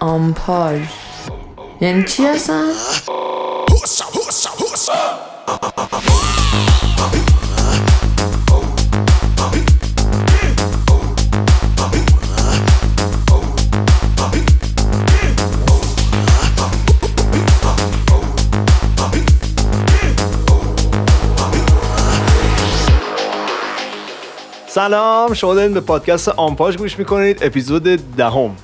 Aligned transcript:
آمپاژ 0.00 0.80
یعنی 1.80 2.04
چی 2.04 2.26
هستن؟ 2.26 2.72
سلام 24.68 25.34
شما 25.34 25.54
دارید 25.54 25.74
به 25.74 25.80
پادکست 25.80 26.28
آمپاژ 26.28 26.76
گوش 26.76 26.98
می‌کنید 26.98 27.38
اپیزود 27.42 27.82
دهم 28.16 28.56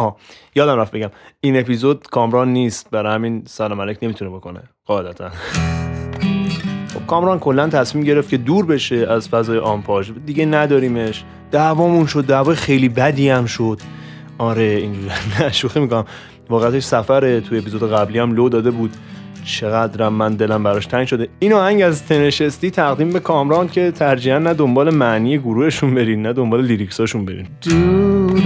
آه 0.00 0.16
یادم 0.54 0.76
رفت 0.76 0.92
بگم. 0.92 1.10
این 1.40 1.60
اپیزود 1.60 2.06
کامران 2.06 2.52
نیست. 2.52 2.90
برای 2.90 3.14
همین 3.14 3.42
سلام 3.46 3.80
علیک 3.80 3.98
نمی‌تونه 4.02 4.30
بکنه. 4.30 4.60
قاعدتا. 4.86 5.28
خب 6.94 7.06
کامران 7.06 7.38
کلا 7.38 7.68
تصمیم 7.68 8.04
گرفت 8.04 8.28
که 8.30 8.36
دور 8.36 8.66
بشه 8.66 8.96
از 8.96 9.28
فضای 9.28 9.58
آمپاژ. 9.58 10.10
دیگه 10.26 10.46
نداریمش. 10.46 11.24
دعوامون 11.50 12.06
شد. 12.06 12.26
دعوای 12.26 12.56
خیلی 12.56 12.88
بدی 12.88 13.28
هم 13.28 13.46
شد. 13.46 13.80
آره 14.38 14.62
اینجوری. 14.62 15.08
نه 15.40 15.52
شوخی 15.52 15.80
می‌کنم. 15.80 16.04
واقعتش 16.50 16.84
سفر 16.84 17.40
توی 17.40 17.58
اپیزود 17.58 17.92
قبلی 17.92 18.18
هم 18.18 18.32
لو 18.32 18.48
داده 18.48 18.70
بود. 18.70 18.90
چقدرم 19.44 20.12
من 20.12 20.34
دلم 20.34 20.62
براش 20.62 20.86
تنگ 20.86 21.06
شده. 21.06 21.28
این 21.38 21.52
آهنگ 21.52 21.82
از 21.82 22.06
تنشستی 22.06 22.70
تقدیم 22.70 23.10
به 23.10 23.20
کامران 23.20 23.68
که 23.68 23.90
ترجیحاً 23.90 24.38
نه 24.38 24.54
دنبال 24.54 24.94
معنی 24.94 25.38
گروهشون 25.38 25.94
برین 25.94 26.22
نه 26.22 26.32
دنبال 26.32 26.64
لیریکساشون 26.64 27.24
برین. 27.24 27.46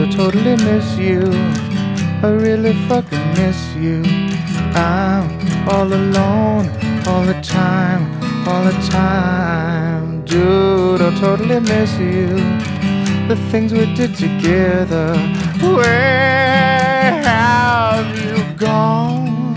I 0.02 0.10
totally 0.10 0.56
miss 0.56 0.98
you. 0.98 1.22
I 2.24 2.30
really 2.30 2.72
fucking 2.88 3.28
miss 3.34 3.72
you. 3.76 4.02
I'm 4.74 5.30
all 5.68 5.86
alone 5.86 6.68
all 7.06 7.24
the 7.24 7.40
time, 7.40 8.02
all 8.48 8.64
the 8.64 8.72
time. 8.90 10.24
Dude, 10.24 11.00
I 11.00 11.16
totally 11.20 11.60
miss 11.60 11.96
you. 12.00 12.26
The 13.28 13.36
things 13.52 13.72
we 13.72 13.94
did 13.94 14.16
together. 14.16 15.14
Where 15.60 17.22
have 17.22 18.06
you 18.18 18.42
gone? 18.56 19.54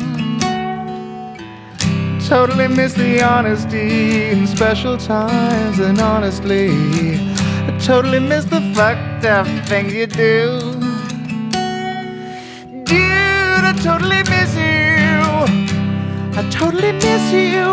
Totally 2.20 2.68
miss 2.68 2.94
the 2.94 3.24
honesty 3.24 4.26
in 4.26 4.46
special 4.46 4.96
times, 4.96 5.80
and 5.80 6.00
honestly, 6.00 7.35
totally 7.86 8.20
miss 8.20 8.46
the 8.46 8.62
fucked 8.74 9.26
up 9.26 9.46
things 9.70 9.94
you 9.94 10.08
do. 10.08 10.42
Dude, 12.90 13.66
I 13.72 13.74
totally 13.88 14.22
miss 14.34 14.52
you. 14.70 15.14
I 16.40 16.42
totally 16.60 16.94
miss 17.06 17.26
you. 17.32 17.68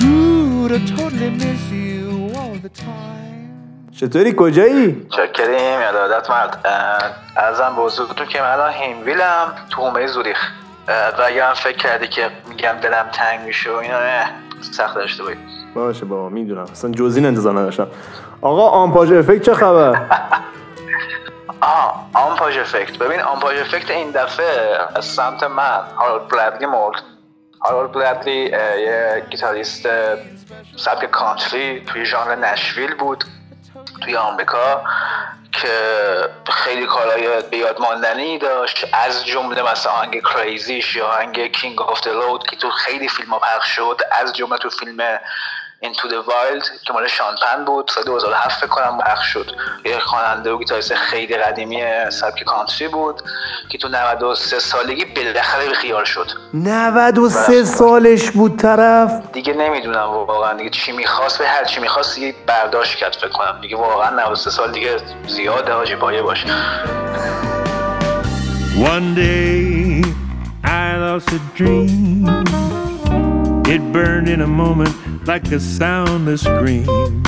Dude, 0.00 0.72
I 0.72 0.80
totally 0.96 1.30
miss 1.42 1.62
you 1.70 2.32
all 2.38 2.54
the 2.64 2.70
time. 2.70 3.50
چطوری 3.92 4.34
کجایی 4.36 5.06
چکریم 5.10 5.80
یادت 5.80 6.30
مرد 6.30 6.66
ارزم 7.36 7.72
به 7.76 7.82
حضورتون 7.82 8.26
که 8.26 8.40
من 8.40 8.46
الان 8.46 8.72
هیمویلم 8.72 9.54
تو 9.70 9.82
حومه 9.82 10.06
زوریخ 10.06 10.38
و 10.88 11.22
اگه 11.26 11.44
هم 11.44 11.54
فکر 11.54 11.76
کردی 11.76 12.08
که 12.08 12.30
میگم 12.48 12.72
دلم 12.82 13.06
تنگ 13.12 13.40
میشه 13.46 13.70
و 13.70 13.74
اینا 13.74 14.00
نه 14.00 14.26
سخت 14.60 14.94
داشته 14.94 15.22
بایی 15.22 15.36
باشه 15.74 16.04
بابا 16.04 16.28
می‌دونم 16.28 16.62
اصلا 16.72 16.90
جزین 16.90 17.26
انتظار 17.26 17.52
نداشتم 17.58 17.86
آقا 18.44 18.68
آمپاژ 18.68 19.12
effect 19.12 19.42
چه 19.42 19.54
خبر؟ 19.54 20.06
آها 21.60 22.06
آمپاژ 22.14 22.58
effect. 22.58 22.98
ببین 22.98 23.20
آمپاژ 23.20 23.60
effect 23.60 23.90
این 23.90 24.10
دفعه 24.10 24.78
از 24.94 25.04
سمت 25.04 25.42
من 25.42 25.80
هارولد 25.96 26.28
برادلی 26.28 26.66
مرد. 26.66 27.02
هارولد 27.60 27.92
برادلی 27.92 28.54
اه، 28.54 28.80
یه 28.80 29.26
گیتاریست 29.30 29.88
سبک 30.76 31.10
کانتری 31.10 31.80
توی 31.80 32.04
ژانر 32.04 32.34
نشویل 32.34 32.94
بود 32.94 33.24
توی 34.02 34.16
آمریکا 34.16 34.84
که 35.52 35.68
خیلی 36.52 36.86
کارهای 36.86 37.42
به 37.50 37.56
یاد 37.56 37.80
ماندنی 37.80 38.38
داشت. 38.38 38.86
از 38.92 39.26
جمله 39.26 39.72
مثلا 39.72 39.92
آهنگ 39.92 40.22
Crazy 40.22 40.75
ش 40.75 40.96
یا 40.96 41.06
آهنگ 41.06 41.52
King 41.52 41.82
of 41.82 42.00
the 42.00 42.06
Road 42.06 42.46
که 42.46 42.56
تو 42.56 42.70
خیلی 42.70 43.08
فیلم 43.08 43.30
ها 43.30 43.38
پخش 43.38 43.68
شد 43.76 44.00
از 44.12 44.32
جمله 44.32 44.58
تو 44.58 44.70
فیلم 44.70 44.96
Into 45.82 46.08
the 46.08 46.28
Wild 46.28 46.84
که 46.86 46.92
مال 46.92 47.06
شانپن 47.08 47.64
بود. 47.66 47.90
سال 47.94 48.04
2007 48.04 48.60
فکر 48.60 48.66
کنم 48.66 48.98
پخش 48.98 49.32
شد. 49.32 49.50
یه 49.84 49.98
خواننده 49.98 50.50
و 50.50 50.58
گیتاریست 50.58 50.94
خیلی 50.94 51.36
قدیمی 51.36 51.82
سبک 52.10 52.42
کانتری 52.44 52.88
بود 52.88 53.22
که 53.68 53.78
تو 53.78 53.88
93 53.88 54.58
سالگی 54.58 55.04
بالاخره 55.04 55.68
به 55.68 55.74
خیال 55.74 56.04
شد. 56.04 56.30
93 56.54 57.64
سالش 57.64 58.30
بود 58.30 58.56
طرف؟ 58.56 59.22
دیگه 59.32 59.52
نمی‌دونم 59.52 60.10
واقعا 60.10 60.52
دیگه 60.52 60.70
چی 60.70 60.92
می‌خواست 60.92 61.38
به 61.38 61.48
هر 61.48 61.64
چی 61.64 61.80
می‌خواست 61.80 62.14
دیگه 62.14 62.34
برداشت 62.46 62.96
کرد 62.96 63.16
فکر 63.20 63.28
کنم. 63.28 63.58
دیگه 63.60 63.76
واقعا 63.76 64.10
93 64.10 64.50
سال 64.50 64.72
دیگه 64.72 64.96
زیاده 65.26 65.72
حاجی 65.72 65.96
پایه 65.96 66.22
باشه 66.22 66.46
One 68.76 69.14
day 69.14 70.04
I 70.64 70.96
lost 71.04 71.28
a 71.38 71.40
dream. 71.58 72.26
It 73.74 73.82
burned 73.94 74.28
in 74.34 74.40
a 74.40 74.50
moment. 74.62 75.13
Like 75.26 75.50
a 75.52 75.60
soundless 75.60 76.42
scream. 76.42 77.22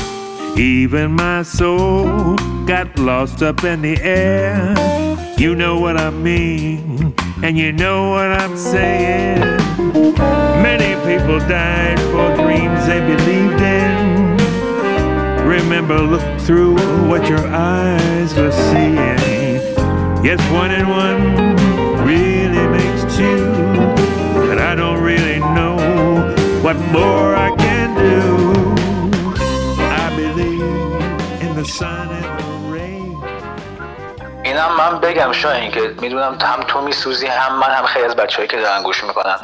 Even 0.58 1.12
my 1.12 1.42
soul 1.42 2.36
got 2.66 2.98
lost 2.98 3.42
up 3.42 3.64
in 3.64 3.82
the 3.82 4.00
air. 4.00 4.74
You 5.38 5.54
know 5.54 5.78
what 5.78 5.96
I 5.98 6.10
mean, 6.10 7.14
and 7.42 7.58
you 7.58 7.72
know 7.72 8.10
what 8.10 8.32
I'm 8.32 8.56
saying. 8.56 9.40
Many 10.62 10.94
people 11.06 11.38
died 11.40 12.00
for 12.10 12.34
dreams 12.42 12.86
they 12.86 13.00
believed 13.00 13.60
in. 13.60 14.36
Remember, 15.46 15.98
look 15.98 16.40
through 16.40 16.74
what 17.08 17.28
your 17.28 17.46
eyes 17.48 18.34
were 18.34 18.52
seeing. 18.52 19.56
Yes, 20.24 20.40
one 20.52 20.70
and 20.70 20.88
one 20.88 22.06
really 22.06 22.66
makes 22.68 23.16
two, 23.16 23.52
but 24.48 24.58
I 24.58 24.74
don't 24.74 25.02
really 25.02 25.38
know 25.38 25.76
what 26.62 26.76
more 26.90 27.34
I 27.36 27.54
can 27.56 27.65
اینم 34.44 34.76
من 34.78 35.00
بگم 35.00 35.32
شاین 35.32 35.70
که 35.70 35.94
می‌دونم 36.00 36.38
هم 36.42 36.60
تو 36.60 36.80
میسوزی 36.80 37.26
هم 37.26 37.58
من 37.58 37.70
هم 37.70 37.84
خیلی 37.84 38.04
از 38.04 38.16
بچههایی 38.16 38.48
که 38.48 38.56
دارن 38.56 38.82
گوش 38.82 39.04
می‌کنن. 39.04 39.36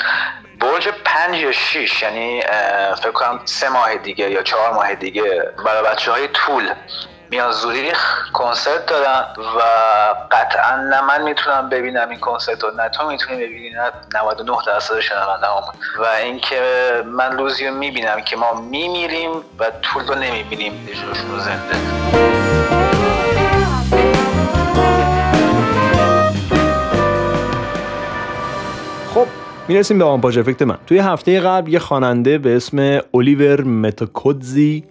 برج 0.61 0.89
پنج 1.05 1.37
یا 1.37 1.53
شیش 1.53 2.03
یعنی 2.03 2.43
فکر 2.97 3.11
کنم 3.11 3.41
سه 3.45 3.69
ماه 3.69 3.97
دیگه 3.97 4.31
یا 4.31 4.43
چهار 4.43 4.73
ماه 4.73 4.95
دیگه 4.95 5.53
برای 5.67 5.83
بچه 5.83 6.13
های 6.13 6.29
طول. 6.29 6.71
میان 7.33 7.53
زوریخ 7.53 8.31
کنسرت 8.33 8.87
دارن 8.87 9.25
و 9.39 9.61
قطعا 10.31 10.77
نه 10.77 11.01
من 11.01 11.23
می‌تونم 11.23 11.69
ببینم 11.69 12.09
این 12.09 12.21
کنسرت 12.21 12.65
رو 12.65 12.71
نه 12.71 12.89
تو 12.89 13.09
می‌تونی 13.09 13.37
ببینی 13.37 13.71
نه 13.71 13.93
99 14.15 14.57
درصد 14.67 15.01
شنونده 15.01 15.47
و 15.99 16.07
اینکه 16.23 16.61
من 17.07 17.39
روزی 17.39 17.67
رو 17.67 17.75
می‌بینم 17.75 18.21
که 18.21 18.37
ما 18.37 18.61
میمیریم 18.71 19.31
و 19.59 19.71
طول 19.83 20.07
رو 20.07 20.15
نمی‌بینیم 20.15 20.73
جوشون 20.87 21.31
رو 21.31 21.39
زنده. 21.39 21.75
خب 29.15 29.27
می‌رسیم 29.69 29.99
به 29.99 30.05
آمپاژ 30.05 30.39
افکت 30.39 30.63
من. 30.63 30.79
توی 30.87 30.99
هفته 30.99 31.41
قبل 31.41 31.73
یه 31.73 31.79
خواننده 31.79 32.39
به 32.39 32.57
اسم 32.57 33.01
الیور 33.15 33.63
متاکودزی 33.63 34.85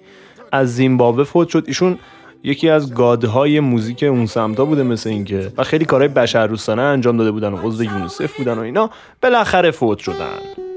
از 0.52 0.76
زیمبابوه 0.76 1.24
فوت 1.24 1.50
شد. 1.50 1.64
ایشون 1.68 2.00
یکی 2.44 2.70
از 2.70 2.94
گادهای 2.94 3.60
موزیک 3.60 4.04
اون 4.04 4.26
سمتا 4.26 4.66
بوده 4.66 4.84
مثل 4.84 5.10
اینکه 5.10 5.52
و 5.58 5.64
خیلی 5.64 5.86
کارهای 5.86 6.08
بشر 6.08 6.80
انجام 6.80 7.18
داده 7.18 7.32
بودن 7.32 7.54
و 7.54 7.58
عضو 7.64 7.84
یونیسف 7.84 8.38
بودن 8.38 8.58
و 8.58 8.62
اینا 8.62 8.90
بالاخره 9.22 9.72
فوت 9.72 9.98
شدن. 9.98 10.71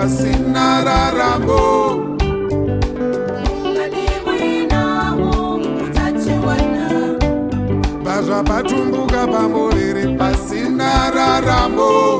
pasina 0.00 0.80
raramo 0.84 1.60
bazvapatumbuka 8.04 9.26
pamuviri 9.26 10.16
pasina 10.16 11.10
raramo 11.14 12.16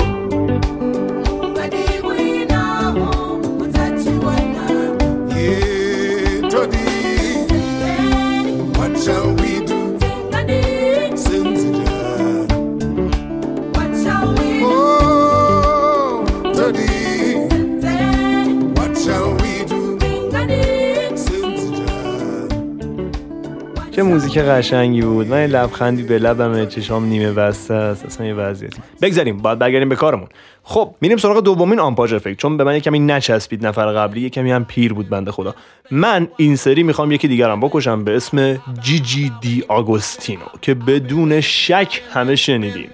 چه 24.01 24.05
موزیک 24.05 24.39
قشنگی 24.39 25.01
بود. 25.03 25.27
من 25.27 25.47
لبخندی 25.47 26.03
به 26.03 26.19
لبم 26.19 26.67
چشام 26.67 27.05
نیمه 27.05 27.33
بسته 27.33 27.75
است. 27.75 28.05
اصلا 28.05 28.27
یه 28.27 28.35
وضعیتی 28.35 28.83
بگذاریم 29.03 29.37
باید 29.37 29.59
برگردیم 29.59 29.89
به 29.89 29.97
کارمون. 29.97 30.29
خب 30.63 30.95
میریم 31.01 31.19
سراغ 31.19 31.41
دومین 31.41 31.81
آمپاژ 31.81 32.13
افکت. 32.13 32.37
چون 32.37 32.57
به 32.57 32.65
من 32.65 32.79
کمی 32.79 32.99
نچسبید 32.99 33.67
نفر 33.67 33.93
قبلی 33.93 34.21
یه 34.21 34.31
کمی 34.31 34.53
هم 34.53 34.65
پیر 34.65 34.93
بود 34.93 35.09
بنده 35.09 35.33
خدا. 35.33 35.55
من 35.91 36.29
این 36.37 36.57
سری 36.57 36.83
می‌خوام 36.83 37.13
یکی 37.13 37.29
دیگرم 37.29 37.61
بکشم 37.61 38.05
به 38.05 38.17
اسم 38.17 38.59
جی 38.81 38.99
جی 38.99 39.33
دی 39.41 39.65
آگوستینو 39.69 40.47
که 40.63 40.75
بدون 40.75 41.41
شک 41.41 42.03
همه 42.13 42.37
شنیدیم 42.37 42.91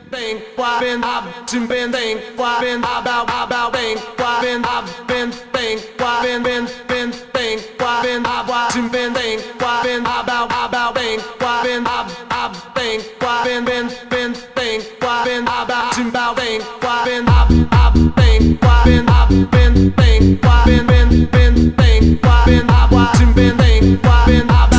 about 10.26 10.50
about 10.50 10.95
bang, 10.96 11.20
why 11.38 11.62
been, 11.62 11.86
I, 11.86 11.98
I 12.30 12.72
bang, 12.74 13.00
why 13.20 13.44
been, 13.44 13.64
been, 13.64 13.88
been, 14.08 14.32
bang, 14.54 14.80
why 15.00 15.24
been, 15.24 15.46
I 15.46 15.64
bow, 15.68 15.90
to 15.92 16.10
bow, 16.10 16.34
bang, 16.34 16.62
why 16.80 17.04
been, 17.04 17.28
I, 17.28 17.68
I 17.72 18.10
bang, 18.16 18.58
why 18.62 18.82
been, 18.84 19.08
I 19.08 19.12
ah, 19.12 19.28
been, 19.52 19.90
bang, 19.90 20.38
why 20.42 20.64
been, 20.64 20.86
been, 20.86 21.26
been, 21.26 21.70
bang, 21.76 22.18
why 22.22 22.44
been, 22.46 22.70
I, 22.70 22.72
ah, 22.72 22.88
why 22.90 23.12
to 23.18 23.34
been, 23.34 23.56
bang, 23.56 23.96
why 23.98 24.24
been, 24.26 24.50
I. 24.50 24.75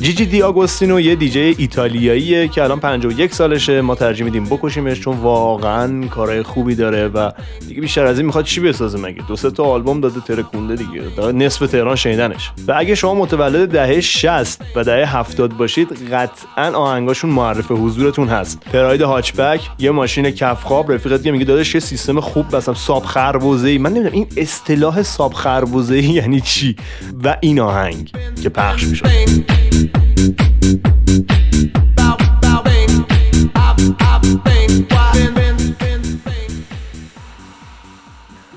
جی 0.00 0.12
جی 0.12 0.26
دی 0.26 0.42
آگوستینو 0.42 1.00
یه 1.00 1.14
دیجی 1.14 1.54
ایتالیاییه 1.58 2.48
که 2.48 2.62
الان 2.62 2.80
51 2.80 3.34
سالشه. 3.34 3.80
ما 3.80 3.94
ترجیح 3.94 4.24
میدیم 4.24 4.44
بکشیمش 4.44 5.00
چون 5.00 5.16
واقعا 5.16 6.06
کارهای 6.06 6.42
خوبی 6.42 6.74
داره 6.74 7.08
و 7.08 7.30
دیگه 7.68 7.80
بیشتر 7.80 8.06
از 8.06 8.18
این 8.18 8.26
می‌خواد 8.26 8.44
چی 8.44 8.60
بسازه 8.60 8.98
مگه؟ 8.98 9.22
دو 9.28 9.36
سه 9.36 9.50
تا 9.50 9.64
آلبوم 9.64 10.00
داده 10.00 10.20
ترکونده 10.20 10.76
دیگه. 10.76 11.32
نصف 11.32 11.66
تهران 11.66 11.96
شنیدنش. 11.96 12.50
و 12.68 12.74
اگه 12.76 12.94
شما 12.94 13.14
متولد 13.14 13.68
دهه 13.68 14.00
60 14.00 14.62
و 14.76 14.84
دهه 14.84 15.16
70 15.16 15.56
باشید 15.56 16.12
قطعا 16.12 16.72
آهنگاشون 16.72 17.30
معرف 17.30 17.70
حضورتون 17.70 18.28
هست. 18.28 18.60
پراید 18.72 19.02
هاچبک 19.02 19.60
یه 19.78 19.90
ماشین 19.90 20.30
کفخواب 20.30 20.92
رفیقت 20.92 21.26
میگه 21.26 21.44
داداش 21.44 21.74
یه 21.74 21.80
سیستم 21.80 22.20
خوب 22.20 22.56
مثلا 22.56 22.74
ساب 22.74 23.04
خربوزه‌ای. 23.04 23.78
من 23.78 23.90
نمی‌دونم 23.90 24.14
این 24.14 24.26
اصطلاح 24.36 25.02
ساب 25.02 25.32
خربوزه‌ای 25.32 26.04
یعنی 26.04 26.40
چی؟ 26.40 26.76
و 27.24 27.36
این 27.40 27.60
آهنگ 27.60 28.12
که 28.42 28.48
پخش 28.48 28.84
میشه. 28.84 29.04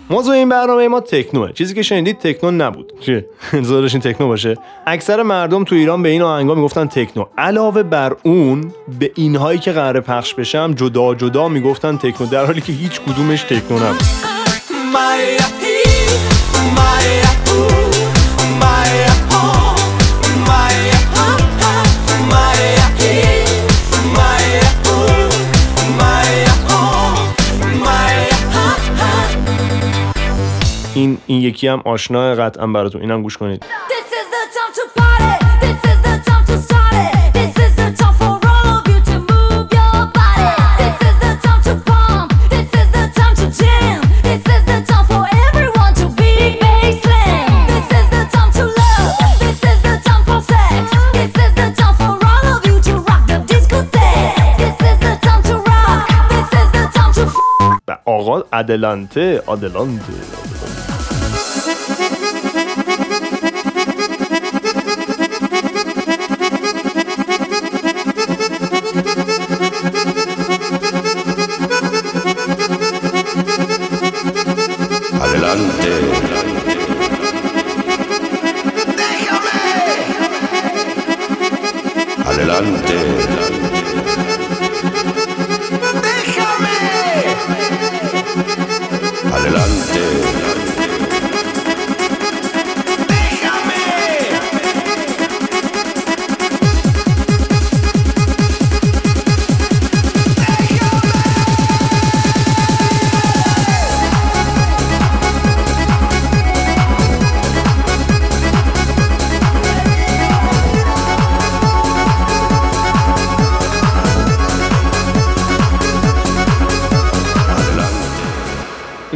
موضوع 0.09 0.35
این 0.35 0.49
برنامه 0.49 0.87
ما 0.87 0.99
تکنوه. 0.99 1.51
چیزی 1.51 1.73
که 1.73 1.81
شنیدید 1.81 2.17
تکنو 2.17 2.51
نبود. 2.51 2.93
چیه 2.99 3.25
انتظار 3.53 3.81
داشتین 3.81 4.01
تکنو 4.01 4.27
باشه. 4.27 4.55
اکثر 4.87 5.23
مردم 5.23 5.63
تو 5.63 5.75
ایران 5.75 6.03
به 6.03 6.09
این 6.09 6.21
آهنگا 6.21 6.55
می‌گفتن 6.55 6.85
تکنو. 6.85 7.25
علاوه 7.37 7.83
بر 7.83 8.15
اون 8.23 8.73
به 8.99 9.11
اینهایی 9.15 9.59
که 9.59 9.71
قراره 9.71 9.99
پخش 9.99 10.33
بشم 10.33 10.73
جدا 10.73 11.15
جدا 11.15 11.47
می‌گفتن 11.47 11.97
تکنو. 11.97 12.27
در 12.27 12.45
حالی 12.45 12.61
که 12.61 12.73
هیچ 12.73 13.01
کدومش 13.01 13.41
تکنو 13.41 13.77
نبود. 13.77 14.01
این 31.27 31.41
یکی 31.41 31.67
هم 31.67 31.81
آشنا 31.85 32.35
قطعا 32.35 32.67
براتون 32.67 33.01
اینم 33.01 33.21
گوش 33.21 33.37
کنید 33.37 33.61
This 33.61 34.11
is 34.11 34.27
the 34.31 34.43
grande. 82.61 83.62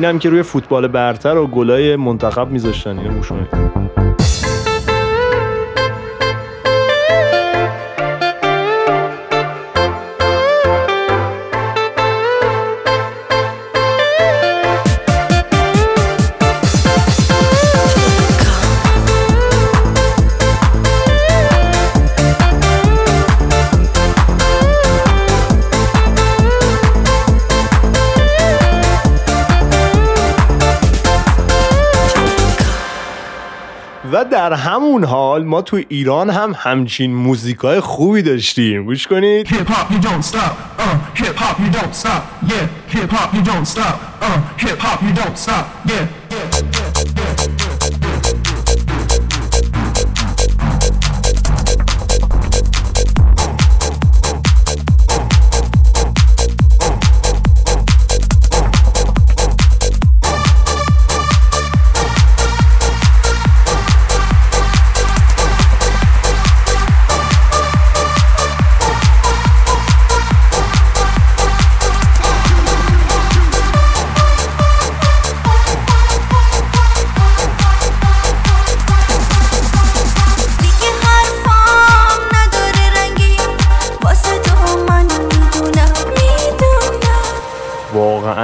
اینم 0.07 0.19
که 0.19 0.29
روی 0.29 0.43
فوتبال 0.43 0.87
برتر 0.87 1.37
و 1.37 1.47
گلای 1.47 1.95
منتخب 1.95 2.51
میذاشتن. 2.51 2.99
اینو 2.99 3.13
گوش 3.13 3.31
در 34.23 34.53
همون 34.53 35.03
حال 35.03 35.43
ما 35.43 35.61
تو 35.61 35.81
ایران 35.89 36.29
هم 36.29 36.55
همچین 36.57 37.15
موزیکای 37.15 37.79
خوبی 37.79 38.21
داشتیم 38.21 38.85
گوش 38.85 39.07
کنید 39.07 39.47
Hip 39.47 39.67
hop, 39.67 39.91
you 39.91 40.01
don't 40.01 40.23
stop. 40.23 40.53
Uh, 40.79 40.83
hip 41.21 41.35
hop, 41.35 41.59
you 41.59 41.71
don't 41.79 41.95
stop. 41.95 42.23
Yeah, 42.49 42.67
hip 42.87 43.11
hop, 43.11 43.33
you 43.35 43.43
don't 43.51 43.67
stop. 43.73 43.95
Uh, 44.21 44.39
hip 44.57 44.79
hop, 44.79 44.99
you 45.03 45.13
don't 45.21 45.37
stop. 45.37 45.65
Yeah, 45.85 46.07
yeah. 46.31 46.86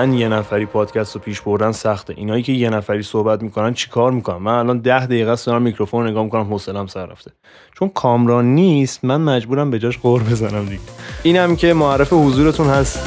واقعا 0.03 0.19
یه 0.19 0.29
نفری 0.29 0.65
پادکست 0.65 1.15
رو 1.15 1.22
پیش 1.22 1.41
بردن 1.41 1.72
سخته. 1.72 2.13
اینایی 2.17 2.43
که 2.43 2.51
یه 2.51 2.69
نفری 2.69 3.03
صحبت 3.03 3.41
می‌کنن 3.43 3.74
چیکار 3.74 4.12
می‌کنن؟ 4.12 4.38
من 4.38 4.53
الان 4.53 4.79
ده 4.79 5.05
دقیقه 5.05 5.31
است 5.31 5.45
دارم 5.45 5.62
میکروفون 5.62 6.03
رو 6.03 6.10
نگاه 6.10 6.24
می‌کنم 6.24 6.43
حوصله‌ام 6.43 6.88
سر 6.88 7.05
رفته. 7.05 7.31
چون 7.79 7.89
کامران 7.89 8.45
نیست 8.45 9.05
من 9.05 9.22
مجبورم 9.22 9.72
به 9.72 9.79
جاش 9.79 9.98
قور 9.98 10.24
بزنم 10.24 10.65
دیگه. 10.65 10.81
اینم 11.24 11.55
که 11.55 11.74
معرف 11.74 12.13
حضورتون 12.13 12.67
هست. 12.67 13.00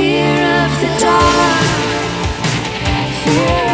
Fear 0.00 0.38
of 0.68 0.74
the 0.82 0.92
dark. 1.02 1.67
Whoa. 3.28 3.67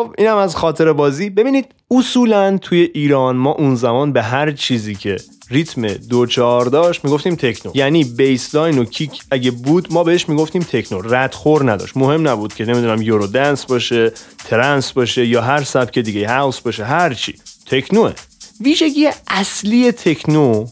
خب 0.00 0.14
اینم 0.18 0.36
از 0.36 0.56
خاطر 0.56 0.92
بازی. 0.92 1.30
ببینید 1.30 1.66
اصولا 1.90 2.58
توی 2.58 2.90
ایران 2.94 3.36
ما 3.36 3.52
اون 3.52 3.74
زمان 3.74 4.12
به 4.12 4.22
هر 4.22 4.52
چیزی 4.52 4.94
که 4.94 5.16
ریتم 5.50 5.88
دو 5.88 6.26
چهار 6.26 6.66
داشت 6.66 7.04
می‌گفتیم 7.04 7.34
تکنو. 7.34 7.72
یعنی 7.74 8.04
بیسلاین 8.04 8.78
و 8.78 8.84
کیک 8.84 9.22
اگه 9.30 9.50
بود 9.50 9.92
ما 9.92 10.04
بهش 10.04 10.28
می‌گفتیم 10.28 10.62
تکنو. 10.62 11.00
ردخور 11.02 11.72
نداشت. 11.72 11.96
مهم 11.96 12.28
نبود 12.28 12.54
که 12.54 12.64
نمی‌دونم 12.64 13.02
یورو 13.02 13.26
دنس 13.26 13.64
باشه 13.64 14.12
ترنس 14.48 14.92
باشه 14.92 15.26
یا 15.26 15.42
هر 15.42 15.64
سبک 15.64 15.98
دیگه 15.98 16.28
هاوس 16.28 16.60
باشه 16.60 16.84
هر 16.84 17.14
چی. 17.14 17.34
تکنوه. 17.66 18.12
ویژگی 18.60 19.08
اصلی 19.28 19.92
تکنو 19.92 20.66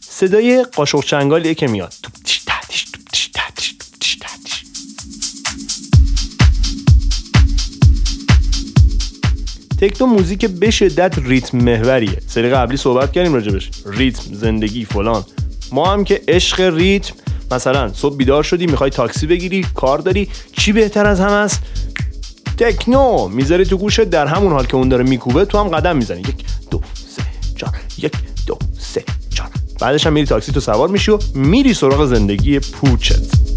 صدای 0.00 0.62
قاشق 0.62 1.04
چنگالیه 1.04 1.54
که 1.54 1.66
میاد. 1.66 1.94
تکنو 9.80 10.06
موزیک 10.06 10.46
به 10.46 10.70
شدت 10.70 11.18
ریتم 11.18 11.58
محوریه. 11.58 12.18
سری 12.26 12.50
قبلی 12.50 12.76
صحبت 12.76 13.12
کردیم 13.12 13.34
راجبش. 13.34 13.70
ریتم 13.86 14.34
زندگی 14.34 14.84
فلان. 14.84 15.24
ما 15.72 15.92
هم 15.92 16.04
که 16.04 16.20
عشق 16.28 16.60
ریتم 16.60 17.14
مثلا 17.50 17.92
صبح 17.92 18.16
بیدار 18.16 18.42
شدی 18.42 18.66
می‌خوای 18.66 18.90
تاکسی 18.90 19.26
بگیری 19.26 19.66
کار 19.74 19.98
داری 19.98 20.28
چی 20.52 20.72
بهتر 20.72 21.06
از 21.06 21.20
هم 21.20 21.32
است؟ 21.32 21.62
تکنو 22.58 23.28
می‌ذاری 23.28 23.64
تو 23.64 23.76
گوشت 23.76 24.00
در 24.00 24.26
همون 24.26 24.52
حال 24.52 24.66
که 24.66 24.74
اون 24.74 24.88
داره 24.88 25.04
میکوبه 25.04 25.44
تو 25.44 25.58
هم 25.58 25.68
قدم 25.68 25.96
می‌زنی. 25.96 26.20
یک 26.20 26.44
دو 26.70 26.80
سه 27.16 27.22
چهار. 27.56 27.74
یک 27.98 28.12
دو 28.46 28.58
سه 28.78 29.04
چهار. 29.34 29.50
بعدش 29.80 30.06
هم 30.06 30.12
میری 30.12 30.26
تاکسی 30.26 30.52
تو 30.52 30.60
سوار 30.60 30.88
میشی 30.88 31.10
و 31.10 31.18
میری 31.34 31.74
سراغ 31.74 32.06
زندگی 32.06 32.58
پوچت. 32.58 33.47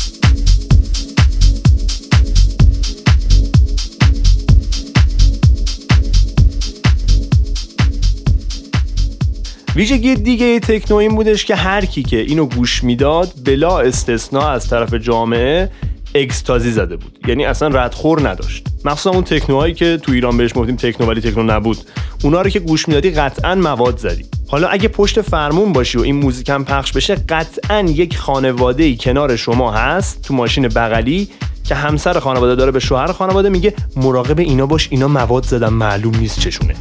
ویژگی 9.76 10.16
دیگه 10.16 10.60
تکنو 10.60 10.98
این 10.98 11.16
بودش 11.16 11.46
که 11.46 11.56
هر 11.56 11.86
کی 11.86 12.04
که 12.04 12.18
اینو 12.18 12.46
گوش 12.46 12.84
می‌داد 12.84 13.34
بلا 13.46 13.80
استثنا 13.80 14.50
از 14.50 14.70
طرف 14.70 14.94
جامعه 14.94 15.72
اکستازی 16.16 16.72
زده 16.72 16.96
بود. 16.96 17.20
یعنی 17.28 17.46
اصلا 17.46 17.68
ردخور 17.68 18.30
نداشت. 18.30 18.68
مخصوصا 18.86 19.10
اون 19.10 19.24
تکنوهایی 19.24 19.74
که 19.74 19.98
تو 19.98 20.12
ایران 20.12 20.38
بهش 20.38 20.52
گفتیم 20.56 20.76
تکنو 20.76 21.08
ولی 21.08 21.22
تکنو 21.22 21.44
نبود. 21.44 21.78
اونا 22.24 22.42
رو 22.42 22.50
که 22.50 22.60
گوش 22.60 22.88
می‌دادی 22.88 23.12
قطعا 23.12 23.56
مواد 23.56 23.98
زدی. 23.98 24.26
حالا 24.48 24.68
اگه 24.68 24.88
پشت 24.88 25.22
فرمون 25.22 25.74
باشی 25.74 25.98
و 25.98 26.02
این 26.02 26.16
موزیک 26.16 26.52
پخش 26.52 26.92
بشه 26.92 27.16
قطعا 27.16 27.80
یک 27.80 28.18
خانواده 28.18 28.96
کنار 28.96 29.36
شما 29.36 29.72
هست 29.72 30.22
تو 30.22 30.34
ماشین 30.34 30.68
بغلی 30.68 31.30
که 31.64 31.76
همسر 31.76 32.20
خانواده 32.20 32.56
داره 32.56 32.72
به 32.72 32.80
شوهر 32.80 33.12
خانواده 33.12 33.50
میگه 33.50 33.74
مراقب 33.96 34.40
اینا 34.40 34.66
باش 34.66 34.88
اینا 34.92 35.08
مواد 35.08 35.46
زدن 35.46 35.70
معلوم 35.70 36.16
نیست 36.16 36.40
چشونه. 36.40 36.76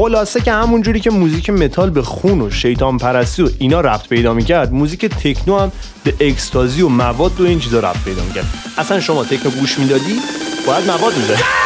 خلاصه 0.00 0.40
که 0.40 0.52
همون 0.52 0.82
جوری 0.82 1.00
که 1.00 1.10
موزیک 1.10 1.50
متال 1.50 1.90
به 1.90 2.02
خون 2.02 2.40
و 2.40 2.50
شیطان 2.50 2.98
پرستی 2.98 3.42
و 3.42 3.48
اینا 3.58 3.80
ربط 3.80 4.08
پیدا 4.08 4.34
می‌کرد 4.34 4.72
موزیک 4.72 5.06
تکنو 5.06 5.58
هم 5.58 5.72
به 6.04 6.14
اکستازی 6.20 6.82
و 6.82 6.88
مواد 6.88 7.40
و 7.40 7.44
این 7.44 7.60
چیزا 7.60 7.80
ربط 7.80 8.04
پیدا 8.04 8.22
می‌کرد. 8.22 8.44
اصلا 8.78 9.00
شما 9.00 9.24
تکنو 9.24 9.50
گوش 9.50 9.78
می‌دادی؟ 9.78 10.20
باید 10.66 10.86
مواد 10.86 11.16
می‌زدی. 11.16 11.59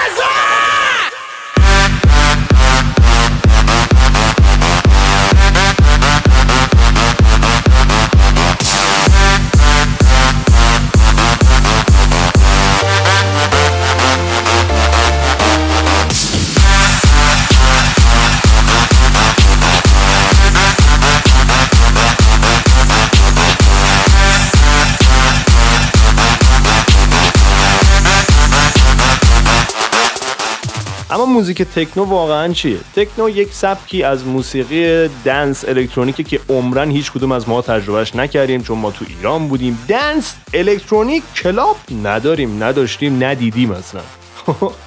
اما 31.14 31.24
موزیک 31.24 31.62
تکنو 31.62 32.04
واقعا 32.04 32.52
چیه؟ 32.52 32.78
تکنو 32.96 33.28
یک 33.28 33.52
سبکی 33.52 34.02
از 34.02 34.26
موسیقی 34.26 35.08
دنس 35.24 35.64
الکترونیکی 35.68 36.24
که 36.24 36.40
عمرن 36.48 36.90
هیچ 36.90 37.12
کدوم 37.12 37.32
از 37.32 37.48
ما 37.48 37.62
تجربهش 37.62 38.16
نکردیم 38.16 38.62
چون 38.62 38.78
ما 38.78 38.90
تو 38.90 39.04
ایران 39.08 39.48
بودیم. 39.48 39.78
دنس 39.88 40.34
الکترونیک 40.54 41.22
کلاب 41.36 41.76
نداریم 42.04 42.64
نداشتیم 42.64 43.24
ندیدیم 43.24 43.70
اصلا. 43.70 44.00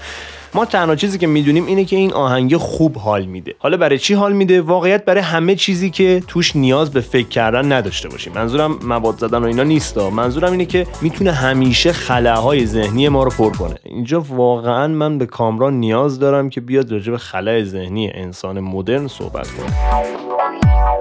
ما 0.57 0.65
تنها 0.65 0.95
چیزی 0.95 1.17
که 1.17 1.27
می‌دونیم 1.27 1.65
اینه 1.65 1.85
که 1.85 1.95
این 1.95 2.13
آهنگ 2.13 2.57
خوب 2.57 2.95
حال 2.95 3.25
میده. 3.25 3.55
حالا 3.59 3.77
برای 3.77 3.99
چی 3.99 4.13
حال 4.13 4.33
میده؟ 4.33 4.61
واقعیت 4.61 5.05
برای 5.05 5.21
همه 5.21 5.55
چیزی 5.55 5.89
که 5.89 6.23
توش 6.27 6.55
نیاز 6.55 6.91
به 6.91 7.01
فکر 7.01 7.27
کردن 7.27 7.71
نداشته 7.71 8.09
باشیم. 8.09 8.33
منظورم 8.33 8.79
مواد 8.83 9.17
زدن 9.17 9.37
و 9.37 9.45
اینا 9.45 9.63
نیست 9.63 9.97
منظورم 9.97 10.51
اینه 10.51 10.65
که 10.65 10.87
می‌تونه 11.01 11.31
همیشه 11.31 11.91
خلاهای 11.91 12.65
ذهنی 12.65 13.09
ما 13.09 13.23
رو 13.23 13.29
پر 13.29 13.49
کنه. 13.49 13.75
اینجا 13.83 14.21
واقعا 14.21 14.87
من 14.87 15.17
به 15.17 15.25
کامران 15.25 15.73
نیاز 15.73 16.19
دارم 16.19 16.49
که 16.49 16.61
بیاد 16.61 16.91
راجع 16.91 17.11
به 17.11 17.17
خلای 17.17 17.65
ذهنی 17.65 18.11
انسان 18.13 18.59
مدرن 18.59 19.07
صحبت 19.07 19.47
کنه. 19.47 19.67